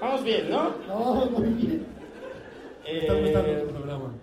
Vamos 0.00 0.24
bien, 0.24 0.50
¿no? 0.50 0.74
No, 0.88 1.26
muy 1.26 1.48
bien. 1.50 1.86
Me 2.84 2.98
está 2.98 3.12
Eh, 3.18 3.22
gustando 3.22 3.62
tu 3.62 3.74
programa. 3.74 4.14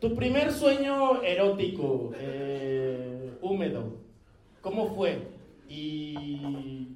Tu 0.00 0.14
primer 0.14 0.52
sueño 0.52 1.22
erótico, 1.22 2.10
eh, 2.16 3.38
húmedo, 3.40 3.94
¿cómo 4.60 4.94
fue? 4.94 5.28
Y 5.68 6.88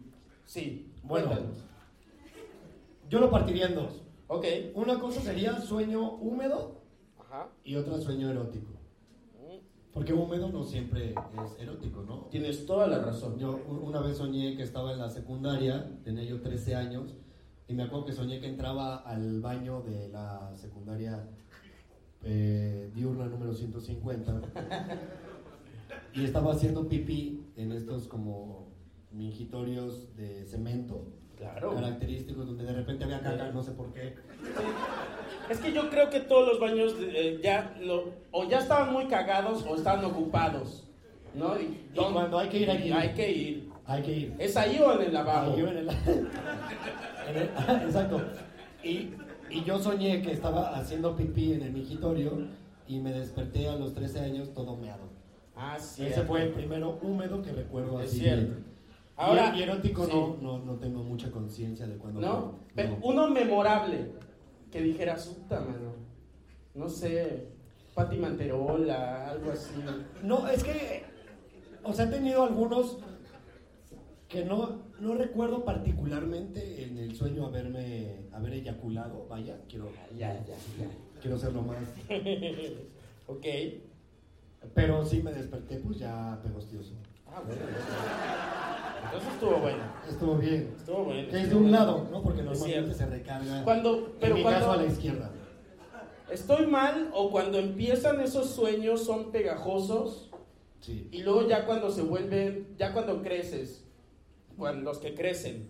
sí, 0.45 0.93
Bueno. 1.03 1.27
cuéntanos. 1.29 1.65
Yo 3.09 3.21
lo 3.21 3.31
partiría 3.31 3.67
en 3.67 3.75
dos. 3.77 4.03
Ok. 4.27 4.45
Una 4.75 5.01
cosa 5.01 5.21
sería 5.23 5.59
sueño 5.61 6.11
húmedo 6.17 6.83
Ajá. 7.19 7.49
y 7.65 7.77
otra 7.77 7.99
sueño 7.99 8.31
erótico. 8.31 8.67
Porque 9.93 10.13
húmedo 10.13 10.51
no 10.51 10.65
siempre 10.65 11.11
es 11.11 11.61
erótico, 11.61 12.03
¿no? 12.03 12.27
Tienes 12.31 12.67
toda 12.67 12.87
la 12.87 12.99
razón. 13.01 13.39
Yo 13.39 13.59
una 13.67 14.01
vez 14.01 14.19
soñé 14.19 14.57
que 14.57 14.63
estaba 14.63 14.93
en 14.93 14.99
la 14.99 15.11
secundaria, 15.11 15.99
tenía 16.05 16.25
yo 16.25 16.41
13 16.41 16.75
años, 16.75 17.15
y 17.69 17.75
me 17.75 17.83
acuerdo 17.83 18.07
que 18.07 18.13
soñé 18.13 18.41
que 18.41 18.47
entraba 18.47 18.97
al 18.97 19.41
baño 19.41 19.83
de 19.83 20.09
la 20.09 20.55
secundaria 20.57 21.29
eh, 22.25 22.91
diurna 22.95 23.27
número 23.27 23.55
150 23.55 24.41
y 26.15 26.25
estaba 26.25 26.53
haciendo 26.53 26.89
pipí 26.89 27.45
en 27.57 27.71
estos 27.73 28.09
como 28.09 28.69
mingitorios 29.13 30.17
de 30.17 30.45
cemento 30.45 31.07
Claro. 31.39 31.75
característicos 31.75 32.47
donde 32.47 32.65
de 32.65 32.73
repente 32.73 33.05
había 33.05 33.21
caca, 33.21 33.51
no 33.53 33.63
sé 33.63 33.71
por 33.73 33.93
qué. 33.93 34.15
Es 35.49 35.59
que 35.61 35.73
yo 35.73 35.89
creo 35.89 36.11
que 36.11 36.21
todos 36.21 36.49
los 36.49 36.61
baños 36.61 36.95
eh, 37.01 37.41
ya 37.43 37.75
lo, 37.81 38.11
o 38.33 38.45
ya 38.49 38.59
estaban 38.59 38.93
muy 38.93 39.07
cagados 39.07 39.65
o 39.67 39.77
estaban 39.77 40.05
ocupados, 40.05 40.85
¿no? 41.35 41.59
Y, 41.59 41.63
Y 41.65 41.91
¿dónde- 41.95 42.13
cuando 42.13 42.39
hay 42.39 42.49
que 42.49 42.59
ir, 42.59 42.71
hay 42.71 42.79
que 42.79 42.87
ir. 42.89 42.95
Hay 42.95 43.15
que 43.15 43.31
ir. 43.33 43.69
Hay 43.87 44.03
que 44.03 44.13
ir. 44.13 44.35
¿Es 44.39 44.57
ahí 44.57 44.79
o 44.85 44.93
en 45.01 45.07
el 45.07 45.15
lavabo? 45.15 45.55
Ahí 45.55 45.61
en 45.61 45.69
el- 45.69 45.89
en 47.29 47.37
el- 47.37 47.83
exacto. 47.87 48.21
Y, 48.83 49.11
y 49.51 49.65
yo 49.65 49.79
soñé 49.79 50.21
que 50.23 50.33
estaba 50.33 50.77
haciendo 50.77 51.17
pipí 51.17 51.53
en 51.55 51.63
el 51.63 51.73
mingitorio 51.73 52.33
y 52.87 52.99
me 52.99 53.13
desperté 53.13 53.69
a 53.69 53.77
los 53.77 53.95
13 53.95 54.21
años 54.21 54.53
todo 54.55 54.77
meado. 54.77 55.05
Ah, 55.57 55.79
sí. 55.79 56.05
Ese 56.07 56.23
fue 56.23 56.43
el 56.43 56.51
primero 56.51 56.99
húmedo 57.03 57.43
que 57.43 57.53
recuerdo 57.53 58.01
Es 58.01 58.11
así. 58.11 58.21
cierto. 58.21 58.55
Ahora- 59.19 59.53
y, 59.57 59.63
erótico 59.63 60.07
sí. 60.07 60.13
no, 60.13 60.37
no, 60.41 60.59
no 60.65 60.75
tengo 60.77 61.03
mucha 61.03 61.31
conciencia 61.31 61.87
de 61.87 61.97
cuando 61.97 62.21
¿No? 62.21 62.59
Pero 62.75 62.91
No. 62.91 62.99
uno 63.03 63.29
memorable 63.29 64.13
que 64.71 64.81
dijeras, 64.81 65.27
puta, 65.27 65.61
mano. 65.61 65.93
No 66.75 66.89
sé, 66.89 67.49
Pati 67.95 68.17
Manterola, 68.17 69.31
algo 69.31 69.51
así. 69.51 69.73
No, 70.23 70.47
es 70.49 70.63
que, 70.63 71.03
o 71.83 71.93
sea, 71.93 72.05
he 72.05 72.09
tenido 72.09 72.45
algunos 72.45 72.99
que 74.29 74.45
no, 74.45 74.83
no 75.01 75.15
recuerdo 75.15 75.65
particularmente 75.65 76.85
en 76.85 76.99
el 76.99 77.17
sueño 77.17 77.47
haberme, 77.47 78.27
haber 78.33 78.53
eyaculado, 78.53 79.27
vaya, 79.29 79.59
quiero, 79.69 79.91
Ya, 80.17 80.35
ya, 80.45 80.55
ya. 80.79 80.87
quiero 81.21 81.39
ser 81.39 81.53
lo 81.55 81.63
más, 81.63 81.79
Ok. 83.27 83.47
pero 84.75 85.05
sí 85.05 85.23
me 85.23 85.33
desperté 85.33 85.79
pues 85.79 85.99
ya 85.99 86.39
pegostioso. 86.43 86.93
Ah, 87.35 87.43
bueno. 87.47 87.63
Entonces 89.05 89.33
estuvo 89.33 89.57
bueno. 89.59 89.79
Estuvo 90.09 90.35
bien. 90.37 90.75
Estuvo 90.77 91.05
bueno. 91.05 91.29
Que 91.31 91.41
es 91.41 91.49
de 91.51 91.57
un 91.57 91.71
lado, 91.71 92.07
¿no? 92.11 92.23
Porque 92.23 92.43
normalmente 92.43 92.95
se 92.95 93.07
recarga, 93.07 93.65
Cuando, 93.65 94.13
pero 94.21 94.33
en 94.33 94.37
mi 94.39 94.43
cuando 94.43 94.61
caso, 94.61 94.73
a 94.73 94.77
la 94.77 94.85
izquierda. 94.87 95.31
estoy 96.31 96.67
mal 96.67 97.11
o 97.15 97.31
cuando 97.31 97.59
empiezan 97.59 98.21
esos 98.21 98.51
sueños 98.51 99.05
son 99.05 99.31
pegajosos 99.33 100.31
Sí. 100.81 101.09
y 101.11 101.23
luego 101.23 101.49
ya 101.49 101.67
cuando 101.67 101.91
se 101.91 102.03
vuelven, 102.03 102.69
ya 102.79 102.93
cuando 102.93 103.21
creces, 103.23 103.85
cuando 104.57 104.83
los 104.85 104.99
que 104.99 105.15
crecen, 105.15 105.69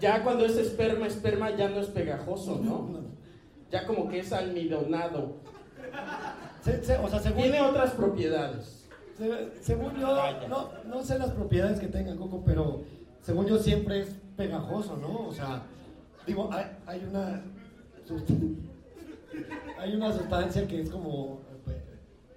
ya 0.00 0.22
cuando 0.22 0.44
es 0.44 0.56
esperma, 0.56 1.06
esperma 1.06 1.50
ya 1.56 1.68
no 1.68 1.80
es 1.80 1.86
pegajoso, 1.88 2.58
¿no? 2.62 2.88
Ya 3.70 3.86
como 3.86 4.08
que 4.08 4.20
es 4.20 4.32
almidonado. 4.32 5.36
Se- 6.62 6.82
se- 6.84 6.96
o 6.98 7.08
sea, 7.08 7.20
según, 7.20 7.42
Tiene 7.42 7.60
otras 7.60 7.92
propiedades. 7.92 8.77
Se- 9.18 9.62
según 9.62 9.94
yo, 9.96 10.16
no, 10.48 10.70
no 10.86 11.02
sé 11.02 11.18
las 11.18 11.30
propiedades 11.32 11.78
que 11.80 11.88
tenga 11.88 12.16
Coco, 12.16 12.42
pero 12.46 12.82
según 13.20 13.46
yo 13.46 13.58
siempre 13.58 14.00
es 14.02 14.14
pegajoso, 14.36 14.96
¿no? 14.96 15.26
O 15.28 15.32
sea, 15.32 15.62
digo, 16.26 16.48
hay, 16.52 16.64
hay 16.86 17.04
una 17.10 17.42
hay 19.78 19.94
una 19.94 20.12
sustancia 20.12 20.66
que 20.66 20.80
es 20.82 20.90
como 20.90 21.40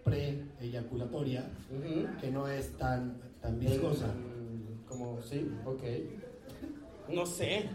pre-eyaculatoria, 0.03 1.45
que 2.19 2.31
no 2.31 2.47
es 2.47 2.71
tan, 2.77 3.17
tan 3.41 3.59
viscosa. 3.59 4.07
Mm, 4.07 4.85
Como, 4.87 5.21
sí, 5.21 5.49
ok. 5.65 5.83
No 7.09 7.25
sé. 7.25 7.65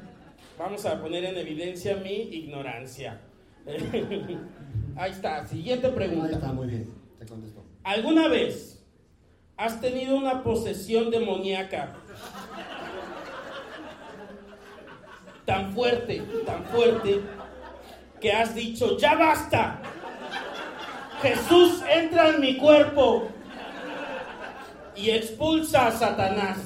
Vamos 0.59 0.85
a 0.87 1.01
poner 1.01 1.25
en 1.25 1.37
evidencia 1.37 1.97
mi 1.97 2.15
ignorancia. 2.15 3.21
Ahí 4.97 5.11
está, 5.11 5.47
siguiente 5.47 5.89
pregunta. 5.91 6.27
Ahí 6.27 6.35
está, 6.35 6.53
muy 6.53 6.67
bien, 6.69 6.89
te 7.19 7.27
contestó. 7.27 7.63
¿Alguna 7.85 8.29
vez 8.29 8.76
has 9.57 9.81
tenido 9.81 10.17
una 10.17 10.43
posesión 10.43 11.11
demoníaca 11.11 11.95
tan 15.45 15.73
fuerte, 15.73 16.23
tan 16.45 16.65
fuerte, 16.65 17.23
que 18.21 18.33
has 18.33 18.55
dicho, 18.55 18.99
ya 18.99 19.15
basta? 19.15 19.81
Jesús 21.23 21.83
entra 21.89 22.29
en 22.31 22.41
mi 22.41 22.57
cuerpo 22.59 23.29
y 24.95 25.11
expulsa 25.11 25.87
a 25.87 25.93
Satanás. 25.93 26.59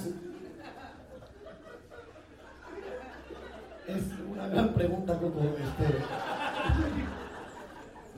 Es 3.86 4.02
una 4.28 4.48
gran 4.48 4.72
pregunta, 4.72 5.18
Coco. 5.18 5.42
Este, 5.42 5.98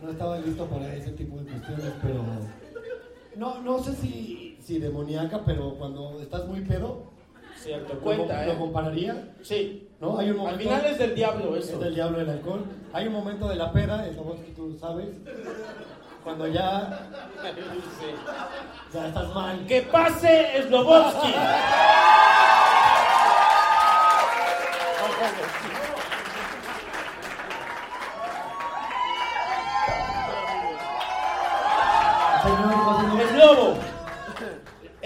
no 0.02 0.10
estaba 0.10 0.38
listo 0.38 0.66
para 0.66 0.94
ese 0.94 1.10
tipo 1.12 1.38
de 1.38 1.44
cuestiones, 1.50 1.92
pero. 2.02 2.24
No, 3.36 3.60
no 3.62 3.78
sé 3.82 3.94
si, 3.96 4.51
si 4.62 4.78
demoníaca, 4.78 5.42
pero 5.44 5.74
cuando 5.74 6.20
estás 6.20 6.46
muy 6.46 6.60
pedo, 6.60 7.10
Cierto, 7.56 7.94
lo, 7.94 8.00
cuenta, 8.00 8.44
lo 8.46 8.52
¿eh? 8.52 8.56
compararía. 8.58 9.34
Sí. 9.42 9.88
¿no? 10.00 10.18
Hay 10.18 10.26
un 10.30 10.32
Al 10.32 10.38
momento. 10.38 10.58
final 10.62 10.84
es 10.86 10.98
del 10.98 11.14
diablo 11.14 11.56
eso. 11.56 11.74
Es 11.74 11.80
del 11.80 11.94
diablo 11.94 12.20
el 12.20 12.28
alcohol. 12.30 12.64
Hay 12.92 13.06
un 13.06 13.12
momento 13.12 13.48
de 13.48 13.54
la 13.56 13.72
peda, 13.72 14.06
el 14.06 14.14
famoso 14.16 14.42
que 14.44 14.50
tú 14.52 14.76
sabes, 14.80 15.08
cuando 16.24 16.46
ya, 16.48 17.08
Sí. 18.00 18.06
ya 18.92 19.06
estás 19.08 19.34
mal. 19.34 19.64
Que 19.66 19.82
pase 19.82 20.62
Slobodsky. 20.66 21.32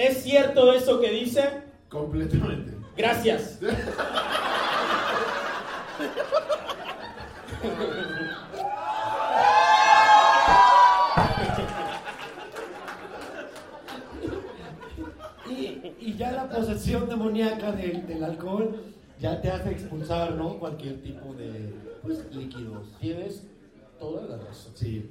¿Es 0.06 0.22
cierto 0.22 0.72
eso 0.72 1.00
que 1.00 1.10
dice? 1.10 1.48
Completamente. 1.88 2.72
Gracias. 2.96 3.58
Y, 15.48 15.92
y 16.00 16.14
ya 16.16 16.32
la 16.32 16.48
posesión 16.48 17.08
demoníaca 17.08 17.72
del, 17.72 18.06
del 18.06 18.24
alcohol 18.24 18.82
ya 19.20 19.40
te 19.40 19.50
hace 19.50 19.70
expulsar, 19.70 20.32
¿no? 20.34 20.58
Cualquier 20.58 21.00
tipo 21.02 21.32
de 21.34 21.72
pues, 22.02 22.24
líquidos. 22.34 22.88
Tienes 23.00 23.46
toda 23.98 24.26
la 24.26 24.36
razón. 24.38 24.72
Sí, 24.74 25.08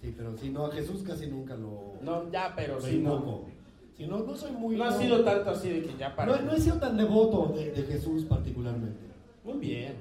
sí, 0.00 0.14
pero 0.16 0.36
si 0.36 0.50
no, 0.50 0.66
a 0.66 0.72
Jesús 0.72 1.02
casi 1.02 1.26
nunca 1.26 1.56
lo, 1.56 1.94
No, 2.00 2.30
ya, 2.30 2.52
pero 2.54 2.80
sí, 2.80 2.98
no. 2.98 3.14
invoco. 3.16 3.48
Si 3.96 4.06
no, 4.06 4.18
no 4.18 4.36
soy 4.36 4.52
muy... 4.52 4.76
No 4.76 4.84
ha 4.84 4.92
sido 4.92 5.24
tanto 5.24 5.50
así 5.50 5.70
de 5.70 5.82
que 5.82 5.96
ya 5.96 6.14
para. 6.14 6.36
no, 6.36 6.42
no 6.42 6.52
he 6.52 6.60
sido 6.60 6.76
tan 6.78 6.96
devoto 6.96 7.54
de, 7.56 7.72
de 7.72 7.82
Jesús 7.84 8.24
particularmente. 8.24 9.00
Muy 9.42 9.58
bien. 9.58 9.94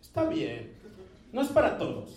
Está 0.00 0.24
bien. 0.24 0.72
No 1.32 1.42
es 1.42 1.48
para 1.48 1.76
todos. 1.76 2.10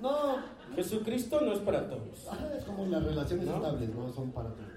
No, 0.00 0.36
Jesucristo 0.74 1.40
no 1.40 1.52
es 1.52 1.60
para 1.60 1.88
todos. 1.88 2.28
Ajá, 2.30 2.54
es 2.56 2.64
como 2.64 2.84
las 2.86 3.02
relaciones 3.02 3.46
¿No? 3.46 3.56
estables, 3.56 3.94
no 3.94 4.12
son 4.12 4.32
para 4.32 4.50
todos. 4.50 4.68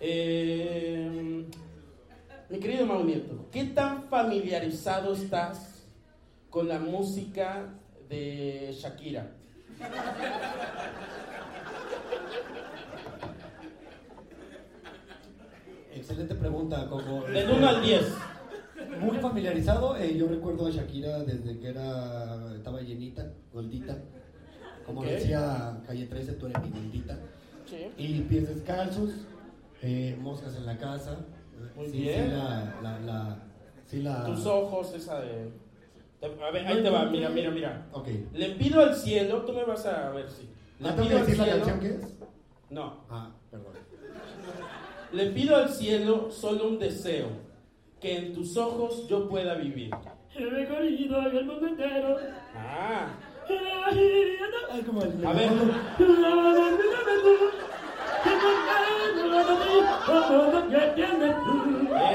Eh, 0.00 1.46
mi 2.48 2.58
querido 2.58 2.86
Mau 2.86 3.04
Nieto, 3.04 3.46
¿qué 3.50 3.64
tan 3.64 4.04
familiarizado 4.04 5.12
estás 5.12 5.84
con 6.50 6.68
la 6.68 6.78
música 6.78 7.68
de 8.08 8.72
Shakira? 8.72 9.30
Excelente 15.94 16.34
pregunta, 16.34 16.86
Coco. 16.88 17.24
Del 17.28 17.50
1 17.50 17.68
al 17.68 17.82
10. 17.82 18.02
Muy 19.00 19.18
familiarizado, 19.18 19.96
eh, 19.96 20.16
yo 20.16 20.26
recuerdo 20.26 20.66
a 20.66 20.70
Shakira 20.70 21.20
desde 21.20 21.58
que 21.58 21.68
era 21.68 22.54
estaba 22.56 22.80
llenita, 22.80 23.30
gordita. 23.52 23.96
Como 24.86 25.00
Ok. 25.00 25.06
decía 25.06 25.80
Calle 25.86 26.06
13, 26.06 26.32
tú 26.34 26.46
eres 26.46 26.62
mi 26.62 26.70
gordita. 26.70 27.18
Sí. 27.66 27.86
Y 27.96 28.20
pies 28.22 28.48
descalzos, 28.48 29.10
eh, 29.82 30.16
moscas 30.20 30.56
en 30.56 30.66
la 30.66 30.76
casa. 30.78 31.18
Muy 31.76 31.86
sí, 31.88 31.98
bien. 31.98 32.24
Sí, 32.24 32.30
la, 32.32 32.74
la, 32.82 33.00
la, 33.00 33.38
sí, 33.86 34.02
la... 34.02 34.24
Tus 34.24 34.44
ojos, 34.46 34.92
esa 34.94 35.20
de... 35.20 35.50
A 36.22 36.50
ver, 36.50 36.66
ahí 36.66 36.82
te 36.82 36.90
va, 36.90 37.04
mira, 37.06 37.28
mira, 37.30 37.50
mira. 37.50 37.86
Ok. 37.92 38.08
Le 38.32 38.50
pido 38.50 38.80
al 38.82 38.94
cielo, 38.94 39.42
tú 39.42 39.52
me 39.52 39.64
vas 39.64 39.84
a 39.86 40.10
ver 40.10 40.28
si. 40.30 40.48
Le 40.80 40.88
¿Ah, 40.88 40.94
tengo 40.94 41.08
que 41.08 41.14
pido 41.14 41.18
al 41.18 41.26
decir 41.26 41.38
la 41.38 41.44
cielo. 41.44 41.64
canción 41.66 41.80
que 41.80 41.88
es? 42.06 42.12
No. 42.70 43.04
Ah, 43.10 43.30
perdón. 43.50 43.72
Le 45.12 45.26
pido 45.26 45.56
al 45.56 45.68
cielo 45.68 46.30
solo 46.30 46.68
un 46.68 46.78
deseo, 46.78 47.26
que 48.00 48.16
en 48.16 48.32
tus 48.32 48.56
ojos 48.56 49.06
yo 49.08 49.28
pueda 49.28 49.54
vivir. 49.54 49.90
El 50.34 51.44
mundo 51.44 51.66
entero. 51.66 52.16
Ah, 52.56 53.08
a 55.26 55.32
ver, 55.34 55.50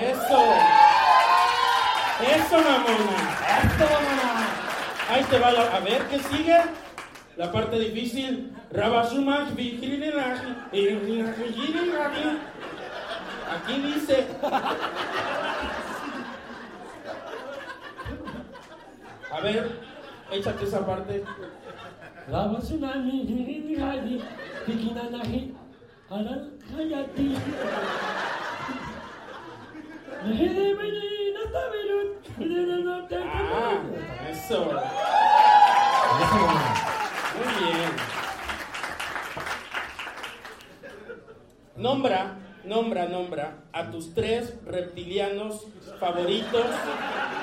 eso. 0.02 0.40
Eso, 2.20 2.58
mamona. 2.58 3.18
Eso, 3.62 3.86
mamona. 3.94 4.30
Ahí 5.10 5.24
te 5.30 5.38
va 5.38 5.52
la, 5.52 5.62
a 5.62 5.80
ver 5.82 6.02
qué 6.10 6.18
sigue. 6.20 6.58
La 7.36 7.52
parte 7.52 7.78
difícil. 7.78 8.52
Rabasuma, 8.72 9.48
Aquí 13.52 13.82
dice. 13.82 14.28
A 19.32 19.40
ver, 19.42 19.80
échate 20.32 20.66
esa 20.66 20.86
parte. 20.86 21.24
Ah, 33.54 33.80
eso. 34.30 34.66
Muy 37.36 37.54
bien. 37.64 37.92
Nombra, 41.78 42.36
nombra, 42.68 43.08
nombra 43.08 43.64
a 43.72 43.90
tus 43.90 44.14
tres 44.14 44.54
reptilianos 44.66 45.66
favoritos 46.00 46.66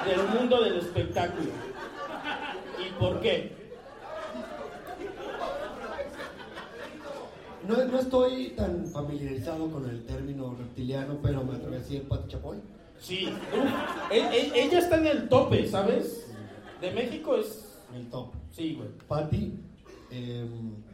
del 0.07 0.29
mundo 0.39 0.63
del 0.63 0.79
espectáculo. 0.79 1.51
¿Y 2.79 2.93
por 3.01 3.21
qué? 3.21 3.53
No, 7.67 7.83
no 7.83 7.99
estoy 7.99 8.51
tan 8.51 8.87
familiarizado 8.87 9.71
con 9.71 9.89
el 9.89 10.05
término 10.05 10.55
reptiliano, 10.55 11.19
pero 11.23 11.43
me 11.43 11.55
atrevo 11.55 11.77
a 11.77 11.79
decir 11.79 12.07
Pati 12.07 12.29
Chapoy. 12.29 12.59
Sí, 13.01 13.27
uf, 13.27 14.13
ella 14.13 14.79
está 14.79 14.97
en 14.97 15.07
el 15.07 15.29
tope, 15.29 15.67
¿sabes? 15.67 16.27
De 16.81 16.91
México 16.93 17.37
es... 17.37 17.79
El 17.95 18.11
top. 18.11 18.33
Sí, 18.51 18.75
güey. 18.75 18.89
Pati, 19.09 19.55
eh, 20.11 20.47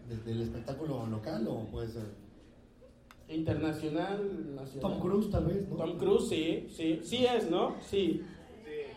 desde 0.08 0.32
el 0.32 0.42
espectáculo 0.42 1.06
local 1.06 1.46
o 1.48 1.64
puede 1.66 1.88
ser 1.88 2.04
Internacional, 3.30 4.54
nacional. 4.56 4.80
Tom 4.80 5.00
Cruise 5.00 5.30
tal 5.30 5.44
vez, 5.46 5.68
¿no? 5.68 5.76
Tom 5.76 5.98
Cruise, 5.98 6.28
sí, 6.28 6.66
sí. 6.76 7.00
Sí 7.04 7.24
es, 7.26 7.48
¿no? 7.50 7.76
Sí. 7.80 8.22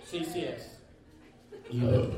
Sí, 0.09 0.25
sí 0.25 0.43
es. 0.43 0.79
Y 1.69 1.79
Ber- 1.81 2.09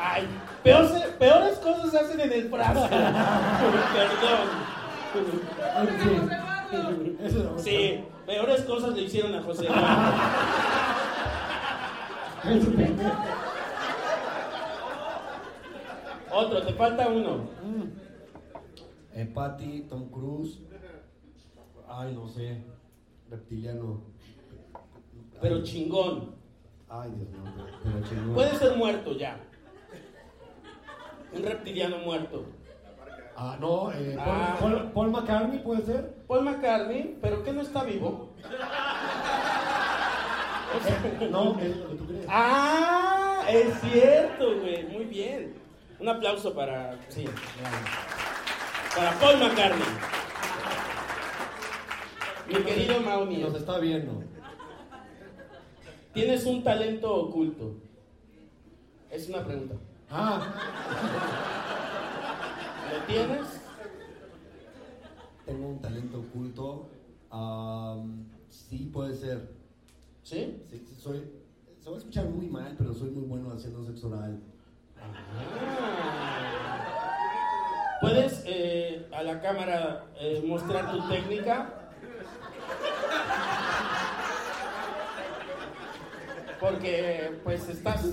Ay, 0.00 0.28
peores, 0.62 0.90
peores 1.18 1.58
cosas 1.58 1.90
se 1.90 1.98
hacen 1.98 2.20
en 2.20 2.32
el 2.32 2.48
frasco. 2.48 2.88
Perdón. 2.88 4.48
Sí, 7.58 8.00
peores 8.26 8.62
cosas 8.62 8.94
le 8.94 9.02
hicieron 9.02 9.34
a 9.34 9.42
José 9.42 9.68
Otro, 16.44 16.62
te 16.66 16.72
falta 16.74 17.08
uno. 17.08 17.48
Eh, 19.14 19.26
Pati, 19.32 19.86
Tom 19.88 20.08
Cruise. 20.10 20.58
Ay, 21.88 22.14
no 22.14 22.28
sé. 22.28 22.62
Reptiliano. 23.30 24.02
Pero 25.40 25.62
chingón. 25.62 26.34
Ay, 26.88 27.10
Dios 27.12 27.28
mío. 27.30 27.66
Pero 27.82 28.00
chingón. 28.08 28.34
Puede 28.34 28.54
ser 28.56 28.76
muerto 28.76 29.12
ya. 29.16 29.38
Un 31.32 31.42
reptiliano 31.42 31.98
muerto. 31.98 32.44
Ah, 33.36 33.56
no. 33.60 33.90
Eh, 33.92 34.14
Paul, 34.16 34.28
Ah. 34.28 34.56
Paul- 34.60 34.92
Paul 34.92 35.10
McCartney 35.10 35.58
puede 35.60 35.82
ser. 35.82 36.14
Paul 36.28 36.44
McCartney, 36.44 37.18
pero 37.20 37.42
que 37.42 37.52
no 37.52 37.62
está 37.62 37.82
vivo. 37.84 38.30
No, 41.30 41.58
es 41.60 41.76
lo 41.76 41.88
que 41.88 41.94
tú 41.96 42.06
crees. 42.06 42.26
Ah, 42.28 43.42
es 43.48 43.74
cierto, 43.80 44.60
güey. 44.60 44.84
Muy 44.88 45.04
bien. 45.04 45.54
Un 45.98 46.08
aplauso 46.08 46.54
para. 46.54 46.98
Sí, 47.08 47.24
para 48.96 49.12
Paul 49.18 49.38
McCartney. 49.38 49.86
Mi 52.48 52.56
querido 52.62 53.00
Mauni, 53.00 53.38
Nos 53.38 53.54
está 53.54 53.78
viendo. 53.78 54.22
tienes 56.12 56.44
un 56.44 56.62
talento 56.62 57.14
oculto. 57.14 57.74
Es 59.10 59.28
una 59.28 59.44
pregunta. 59.44 59.76
Ah, 60.10 60.42
¿Lo 62.92 63.06
tienes? 63.06 63.60
tengo 65.46 65.68
un 65.68 65.80
talento 65.80 66.20
oculto. 66.20 66.88
Am, 67.30 68.26
sí, 68.48 68.90
puede 68.92 69.14
ser. 69.14 69.52
¿Sí? 70.22 70.62
Sí, 70.70 70.84
sí, 70.88 70.94
soy. 70.98 71.22
Se 71.80 71.90
va 71.90 71.96
a 71.96 71.98
escuchar 71.98 72.26
muy 72.26 72.46
mal, 72.46 72.74
pero 72.78 72.94
soy 72.94 73.10
muy 73.10 73.24
bueno 73.24 73.52
haciendo 73.52 73.84
sexo 73.84 74.08
oral. 74.08 74.40
¿Puedes 78.00 78.42
eh, 78.46 79.06
a 79.12 79.22
la 79.22 79.40
cámara 79.40 80.04
eh, 80.18 80.42
mostrar 80.46 80.90
tu 80.92 81.08
técnica? 81.08 81.80
Porque 86.60 87.32
pues 87.44 87.68
estás 87.68 88.06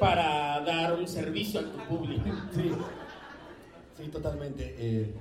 para 0.00 0.60
dar 0.60 0.94
un 0.94 1.06
servicio 1.08 1.60
a 1.60 1.64
tu 1.64 1.78
público. 1.88 2.24
Sí. 2.54 2.72
Sí, 3.96 4.08
totalmente. 4.08 4.74
eh. 4.78 5.12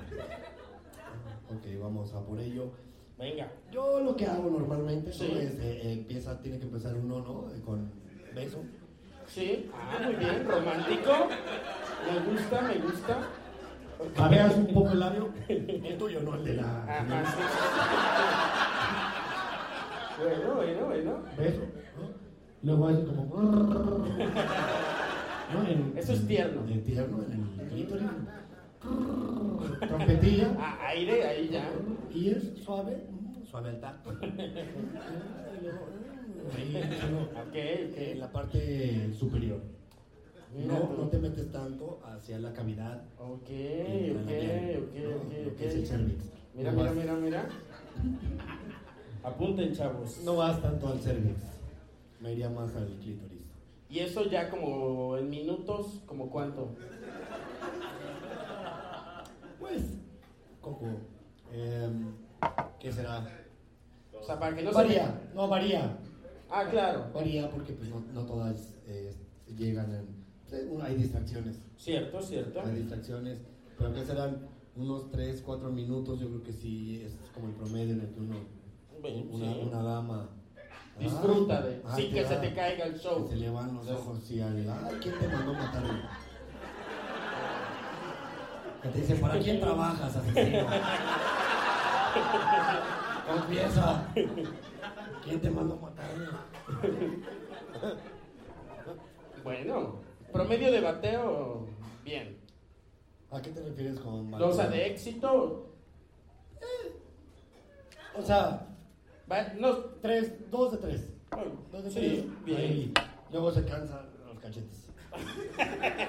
ok, 1.49 1.81
vamos 1.81 2.13
a 2.13 2.19
por 2.21 2.39
ello. 2.39 2.71
Venga. 3.17 3.51
Yo 3.71 3.99
lo 4.01 4.15
que 4.15 4.27
hago 4.27 4.49
normalmente 4.49 5.11
Sí. 5.11 5.29
¿no? 5.33 5.39
es, 5.39 5.53
eh, 5.55 5.81
eh, 5.83 5.93
empieza, 5.93 6.39
tiene 6.41 6.59
que 6.59 6.65
empezar 6.65 6.93
uno, 6.95 7.19
¿no? 7.21 7.47
Con 7.65 7.91
beso. 8.35 8.59
Sí. 9.27 9.69
Ah, 9.73 9.99
muy 10.03 10.15
bien. 10.15 10.45
Romántico. 10.47 11.11
Me 12.07 12.19
gusta, 12.31 12.61
me 12.61 12.75
gusta. 12.79 13.17
Babeas 14.17 14.55
un 14.55 14.67
poco 14.67 14.91
el 14.91 14.99
labio. 14.99 15.29
El 15.47 15.97
tuyo, 15.97 16.21
no 16.21 16.35
el 16.35 16.43
de 16.43 16.53
la. 16.55 16.83
Ajá, 16.83 17.25
sí. 17.25 17.41
Bueno, 20.23 20.55
bueno, 20.55 20.85
bueno. 20.85 21.19
Beso, 21.37 21.61
¿no? 21.61 22.07
Luego 22.63 22.87
hace 22.87 23.03
como. 23.05 23.23
¿no? 25.53 25.67
En- 25.67 25.93
Eso 25.97 26.13
es 26.13 26.27
tierno. 26.27 26.61
En 26.67 26.83
tierno, 26.83 27.23
en 27.23 27.59
el 27.59 27.67
clítoris. 27.69 28.03
Trompetilla. 29.87 30.47
Ah, 30.59 30.77
aire, 30.89 31.27
ahí 31.27 31.49
ya. 31.51 31.63
Y 32.13 32.29
es 32.29 32.53
suave, 32.63 33.03
mm, 33.09 33.45
suave 33.45 33.69
al 33.71 33.79
tacto. 33.81 34.11
Y 34.21 35.63
luego, 35.63 35.87
ahí, 36.55 38.13
en 38.13 38.19
la 38.19 38.31
parte 38.31 39.13
superior. 39.13 39.61
Mira 40.55 40.79
No, 40.79 40.95
no 40.95 41.07
te 41.09 41.17
metes 41.19 41.51
tanto 41.51 41.99
hacia 42.05 42.39
la 42.39 42.53
cavidad. 42.53 43.03
Ok, 43.19 43.45
eh, 43.49 44.15
ok, 44.15 44.83
ok, 44.83 44.95
¿no? 45.03 45.15
ok, 45.17 45.33
Lo 45.43 45.49
ok. 45.51 45.55
que 45.57 45.67
es 45.67 45.75
el 45.75 45.85
cervix. 45.87 46.23
Mira, 46.53 46.71
No 46.71 46.77
mira, 46.77 46.89
vas- 46.91 46.95
mira, 46.99 47.13
mira. 47.15 47.49
Apunten, 49.23 49.73
chavos. 49.75 50.19
No 50.23 50.35
vas 50.37 50.61
tanto 50.61 50.87
al 50.87 50.99
cervix. 50.99 51.35
Me 52.21 52.31
iría 52.33 52.49
más 52.49 52.73
al 52.75 52.87
clítoris. 53.01 53.41
Y 53.89 53.99
eso 53.99 54.25
ya 54.29 54.49
como 54.49 55.17
en 55.17 55.29
minutos, 55.29 56.01
¿como 56.05 56.29
cuánto? 56.29 56.69
Pues, 59.59 59.81
Coco, 60.61 60.85
em, 61.53 62.11
¿qué 62.79 62.91
será? 62.91 63.25
O 64.19 64.23
sea, 64.25 64.39
para 64.39 64.55
que 64.55 64.63
no 64.63 64.71
se 64.71 64.75
varía, 64.75 65.21
no 65.33 65.47
varía. 65.47 65.97
Ah, 66.49 66.65
claro. 66.69 67.07
Varía 67.13 67.49
porque 67.49 67.73
pues 67.73 67.89
no, 67.89 68.01
no 68.13 68.25
todas 68.25 68.75
eh, 68.87 69.13
llegan 69.57 69.91
en... 69.93 70.07
eh, 70.51 70.69
Hay 70.81 70.95
distracciones. 70.95 71.59
Cierto, 71.77 72.21
cierto. 72.21 72.61
Hay 72.61 72.75
distracciones. 72.75 73.39
Pero 73.77 73.93
que 73.93 74.05
serán 74.05 74.47
unos 74.75 75.09
3, 75.11 75.41
4 75.45 75.69
minutos. 75.71 76.19
Yo 76.19 76.27
creo 76.29 76.43
que 76.43 76.53
sí 76.53 77.01
es 77.05 77.13
como 77.33 77.47
el 77.47 77.53
promedio 77.53 77.93
en 77.93 78.01
el 78.01 78.09
que 78.13 78.19
uno, 78.19 78.35
Bueno, 79.01 79.23
una, 79.31 79.53
sí. 79.53 79.61
una 79.71 79.83
dama... 79.83 80.29
Disfruta 80.99 81.61
de- 81.61 81.79
ah, 81.85 81.95
sin 81.95 82.11
que 82.11 82.23
se 82.25 82.33
da- 82.35 82.41
te 82.41 82.53
caiga 82.55 82.85
el 82.85 82.97
show. 82.99 83.25
que 83.29 83.35
Se 83.35 83.41
le 83.41 83.49
van 83.51 83.75
los 83.75 83.87
ojos 83.87 84.31
y 84.31 84.41
al... 84.41 84.67
Ay, 84.67 84.95
¿quién 84.99 85.13
te 85.19 85.27
mandó 85.27 85.53
matarme? 85.53 86.01
Que 88.81 88.89
te 88.89 89.01
dice, 89.01 89.15
¿para 89.17 89.37
quién 89.39 89.59
trabajas, 89.59 90.15
asesino? 90.15 90.65
Confiesa. 93.27 94.07
¿Quién 95.23 95.41
te 95.41 95.49
mandó 95.49 95.73
a 95.75 95.77
matarme? 95.77 96.25
Bueno, 99.43 99.95
promedio 100.31 100.71
de 100.71 100.81
bateo, 100.81 101.67
bien. 102.03 102.37
¿A 103.31 103.41
qué 103.41 103.49
te 103.51 103.61
refieres 103.61 103.99
con 103.99 104.33
O 104.33 104.53
sea, 104.53 104.67
de 104.67 104.87
éxito, 104.87 105.69
O 108.15 108.21
sea, 108.21 108.67
va- 109.31 109.53
no, 109.59 109.75
tres, 110.01 110.49
dos 110.49 110.71
de 110.71 110.77
tres. 110.79 111.13
bueno, 111.31 111.51
Dos 111.71 111.83
de 111.83 111.91
sí, 111.91 111.99
tres. 111.99 112.45
bien. 112.45 112.57
Ahí. 112.59 112.93
Luego 113.31 113.51
se 113.51 113.63
cansan 113.65 114.09
los 114.25 114.39
cachetes. 114.39 114.87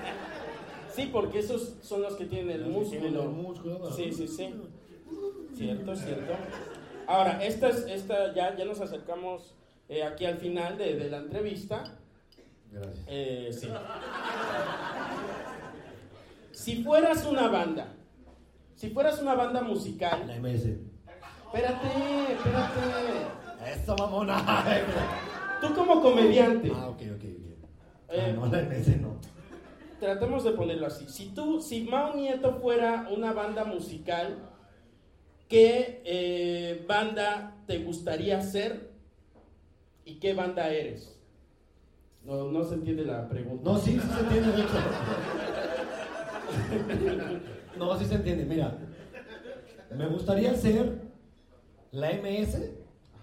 Sí, 0.94 1.10
porque 1.12 1.38
esos 1.38 1.76
son 1.80 2.02
los 2.02 2.16
que 2.16 2.24
tienen 2.24 2.50
el 2.50 2.72
Los 2.72 2.88
que 2.90 2.98
tienen 2.98 3.12
músculo. 3.14 3.22
el 3.22 3.28
músculo, 3.36 3.78
¿verdad? 3.78 3.94
Sí, 3.94 4.10
sí, 4.12 4.26
sí. 4.26 4.52
Cierto, 5.54 5.94
cierto. 5.94 6.32
Ahora, 7.08 7.42
esta, 7.42 7.70
es- 7.70 7.86
esta 7.88 8.34
ya, 8.34 8.54
ya 8.54 8.64
nos 8.66 8.80
acercamos 8.82 9.54
eh, 9.88 10.02
aquí 10.04 10.26
al 10.26 10.36
final 10.36 10.76
de, 10.76 10.94
de 10.94 11.08
la 11.10 11.16
entrevista. 11.16 11.82
Gracias. 12.70 13.04
Eh, 13.08 13.48
sí. 13.50 13.68
Si 16.52 16.82
fueras 16.82 17.24
una 17.24 17.48
banda, 17.48 17.88
si 18.74 18.90
fueras 18.90 19.20
una 19.22 19.34
banda 19.34 19.62
musical, 19.62 20.26
La 20.26 20.36
MS. 20.36 20.66
espérate, 21.46 21.88
espérate. 22.32 23.72
Eso, 23.74 23.96
mamona. 23.96 24.64
Tú 25.60 25.74
como 25.74 26.00
comediante, 26.02 26.70
Ah, 26.74 26.88
ok, 26.88 27.00
ok, 27.16 27.24
ok. 27.24 27.24
Eh, 28.10 28.26
Ah, 28.28 28.32
no, 28.34 28.46
la 28.46 28.58
MS 28.62 29.00
no. 29.00 29.16
tratemos 29.98 30.44
de 30.44 30.50
ponerlo 30.52 30.86
así. 30.86 31.08
Si 31.08 31.30
tú, 31.30 31.60
si 31.62 31.84
Mao 31.84 32.14
Nieto 32.14 32.52
fuera 32.60 33.08
una 33.10 33.32
banda 33.32 33.64
musical, 33.64 34.36
¿qué 35.48 36.02
eh, 36.04 36.84
banda 36.86 37.56
te 37.66 37.78
gustaría 37.78 38.40
ser 38.42 38.90
y 40.04 40.14
qué 40.16 40.34
banda 40.34 40.70
eres? 40.70 41.18
No, 42.24 42.50
no 42.50 42.64
se 42.64 42.74
entiende 42.74 43.04
la 43.04 43.28
pregunta. 43.28 43.62
No, 43.64 43.78
sí, 43.78 43.92
sí 43.92 44.00
se 44.00 44.20
entiende, 44.20 44.52
de 44.52 44.62
hecho. 44.62 44.72
No, 47.78 47.98
sí 47.98 48.04
se 48.04 48.14
entiende. 48.16 48.44
Mira, 48.44 48.76
me 49.96 50.06
gustaría 50.08 50.54
ser 50.54 50.98
la 51.92 52.12
MS 52.12 52.56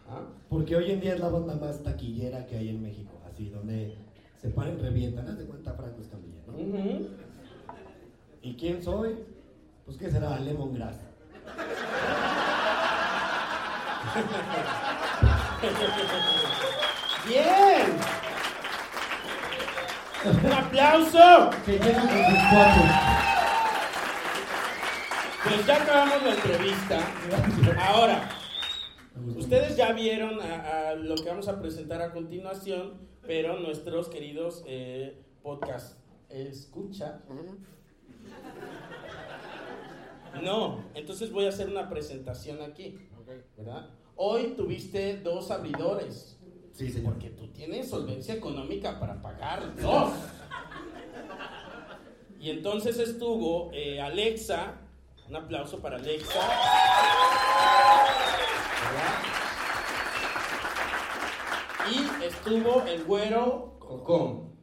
Ajá. 0.07 0.27
porque 0.49 0.75
hoy 0.75 0.91
en 0.91 1.01
día 1.01 1.13
es 1.13 1.19
la 1.19 1.29
banda 1.29 1.55
más 1.55 1.83
taquillera 1.83 2.45
que 2.47 2.57
hay 2.57 2.69
en 2.69 2.81
México. 2.81 3.21
Así, 3.29 3.49
donde 3.49 3.95
se 4.41 4.49
paren, 4.49 4.79
revientan. 4.79 5.27
Haz 5.27 5.37
de 5.37 5.45
cuenta 5.45 5.73
Franco 5.73 6.01
Escamilla, 6.01 6.41
¿no? 6.47 6.57
¿Y 8.41 8.55
quién 8.55 8.81
soy? 8.81 9.15
Pues, 9.85 9.97
¿qué 9.97 10.09
será? 10.09 10.39
Lemongrass. 10.39 10.97
¡Bien! 17.27 17.97
¡Un 20.43 20.51
aplauso! 20.51 21.49
Que 21.65 21.77
con 21.77 21.93
sus 21.93 22.43
cuatro. 22.51 22.83
Pues 25.43 25.65
ya 25.65 25.75
acabamos 25.81 26.23
la 26.23 26.33
entrevista. 26.33 26.99
Ahora, 27.79 28.29
ustedes 29.37 29.75
ya 29.75 29.91
vieron 29.93 30.41
a, 30.41 30.89
a 30.89 30.95
lo 30.95 31.15
que 31.15 31.29
vamos 31.29 31.47
a 31.47 31.59
presentar 31.59 32.01
a 32.01 32.11
continuación, 32.11 32.99
pero 33.21 33.59
nuestros 33.59 34.09
queridos 34.09 34.63
eh, 34.67 35.23
podcast 35.43 35.99
escucha. 36.29 37.19
No, 40.41 40.83
entonces 40.95 41.31
voy 41.31 41.45
a 41.45 41.49
hacer 41.49 41.69
una 41.69 41.87
presentación 41.89 42.61
aquí, 42.61 42.99
¿verdad? 43.57 43.89
Hoy 44.15 44.53
tuviste 44.55 45.17
dos 45.17 45.51
abridores, 45.51 46.37
Sí, 46.73 46.89
señor. 46.91 47.13
porque 47.13 47.29
tú 47.29 47.47
tienes 47.47 47.89
solvencia 47.89 48.33
económica 48.35 48.99
para 48.99 49.21
pagar 49.21 49.75
dos. 49.81 50.11
Y 52.39 52.49
entonces 52.51 52.97
estuvo 52.99 53.71
eh, 53.73 53.99
Alexa, 54.01 54.73
un 55.27 55.35
aplauso 55.35 55.79
para 55.79 55.97
Alexa. 55.97 56.39
¿verdad? 58.81 59.21
Y 61.91 62.23
estuvo 62.25 62.83
el 62.83 63.03
güero 63.05 63.75
Cocón. 63.79 64.53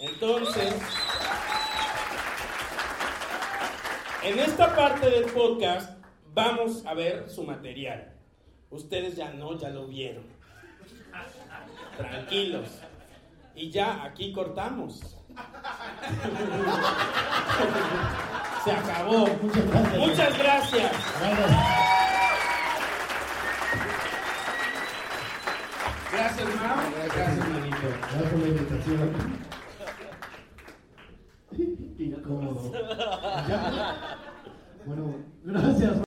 Entonces, 0.00 0.74
en 4.22 4.38
esta 4.38 4.74
parte 4.76 5.08
del 5.08 5.24
podcast 5.26 5.95
vamos 6.36 6.86
a 6.86 6.94
ver 6.94 7.28
su 7.30 7.42
material. 7.42 8.12
Ustedes 8.70 9.16
ya 9.16 9.32
no, 9.32 9.58
ya 9.58 9.70
lo 9.70 9.88
vieron. 9.88 10.22
Tranquilos. 11.96 12.68
Y 13.54 13.70
ya 13.70 14.04
aquí 14.04 14.32
cortamos. 14.32 15.00
Se 18.64 18.70
acabó. 18.70 19.26
Muchas 19.26 19.66
gracias. 19.66 19.98
Muchas 19.98 20.38
gracias. 20.38 20.92
Gracias. 21.20 21.50
Gracias, 26.12 26.48
Mau. 26.56 26.76
Gracias, 27.14 27.48
manito. 27.48 27.76
Gracias 28.00 28.30
por 28.30 28.38
la 28.40 28.48
invitación. 28.48 29.14
Incómodo. 31.98 32.72
Bueno, 34.84 35.14
gracias. 35.44 36.06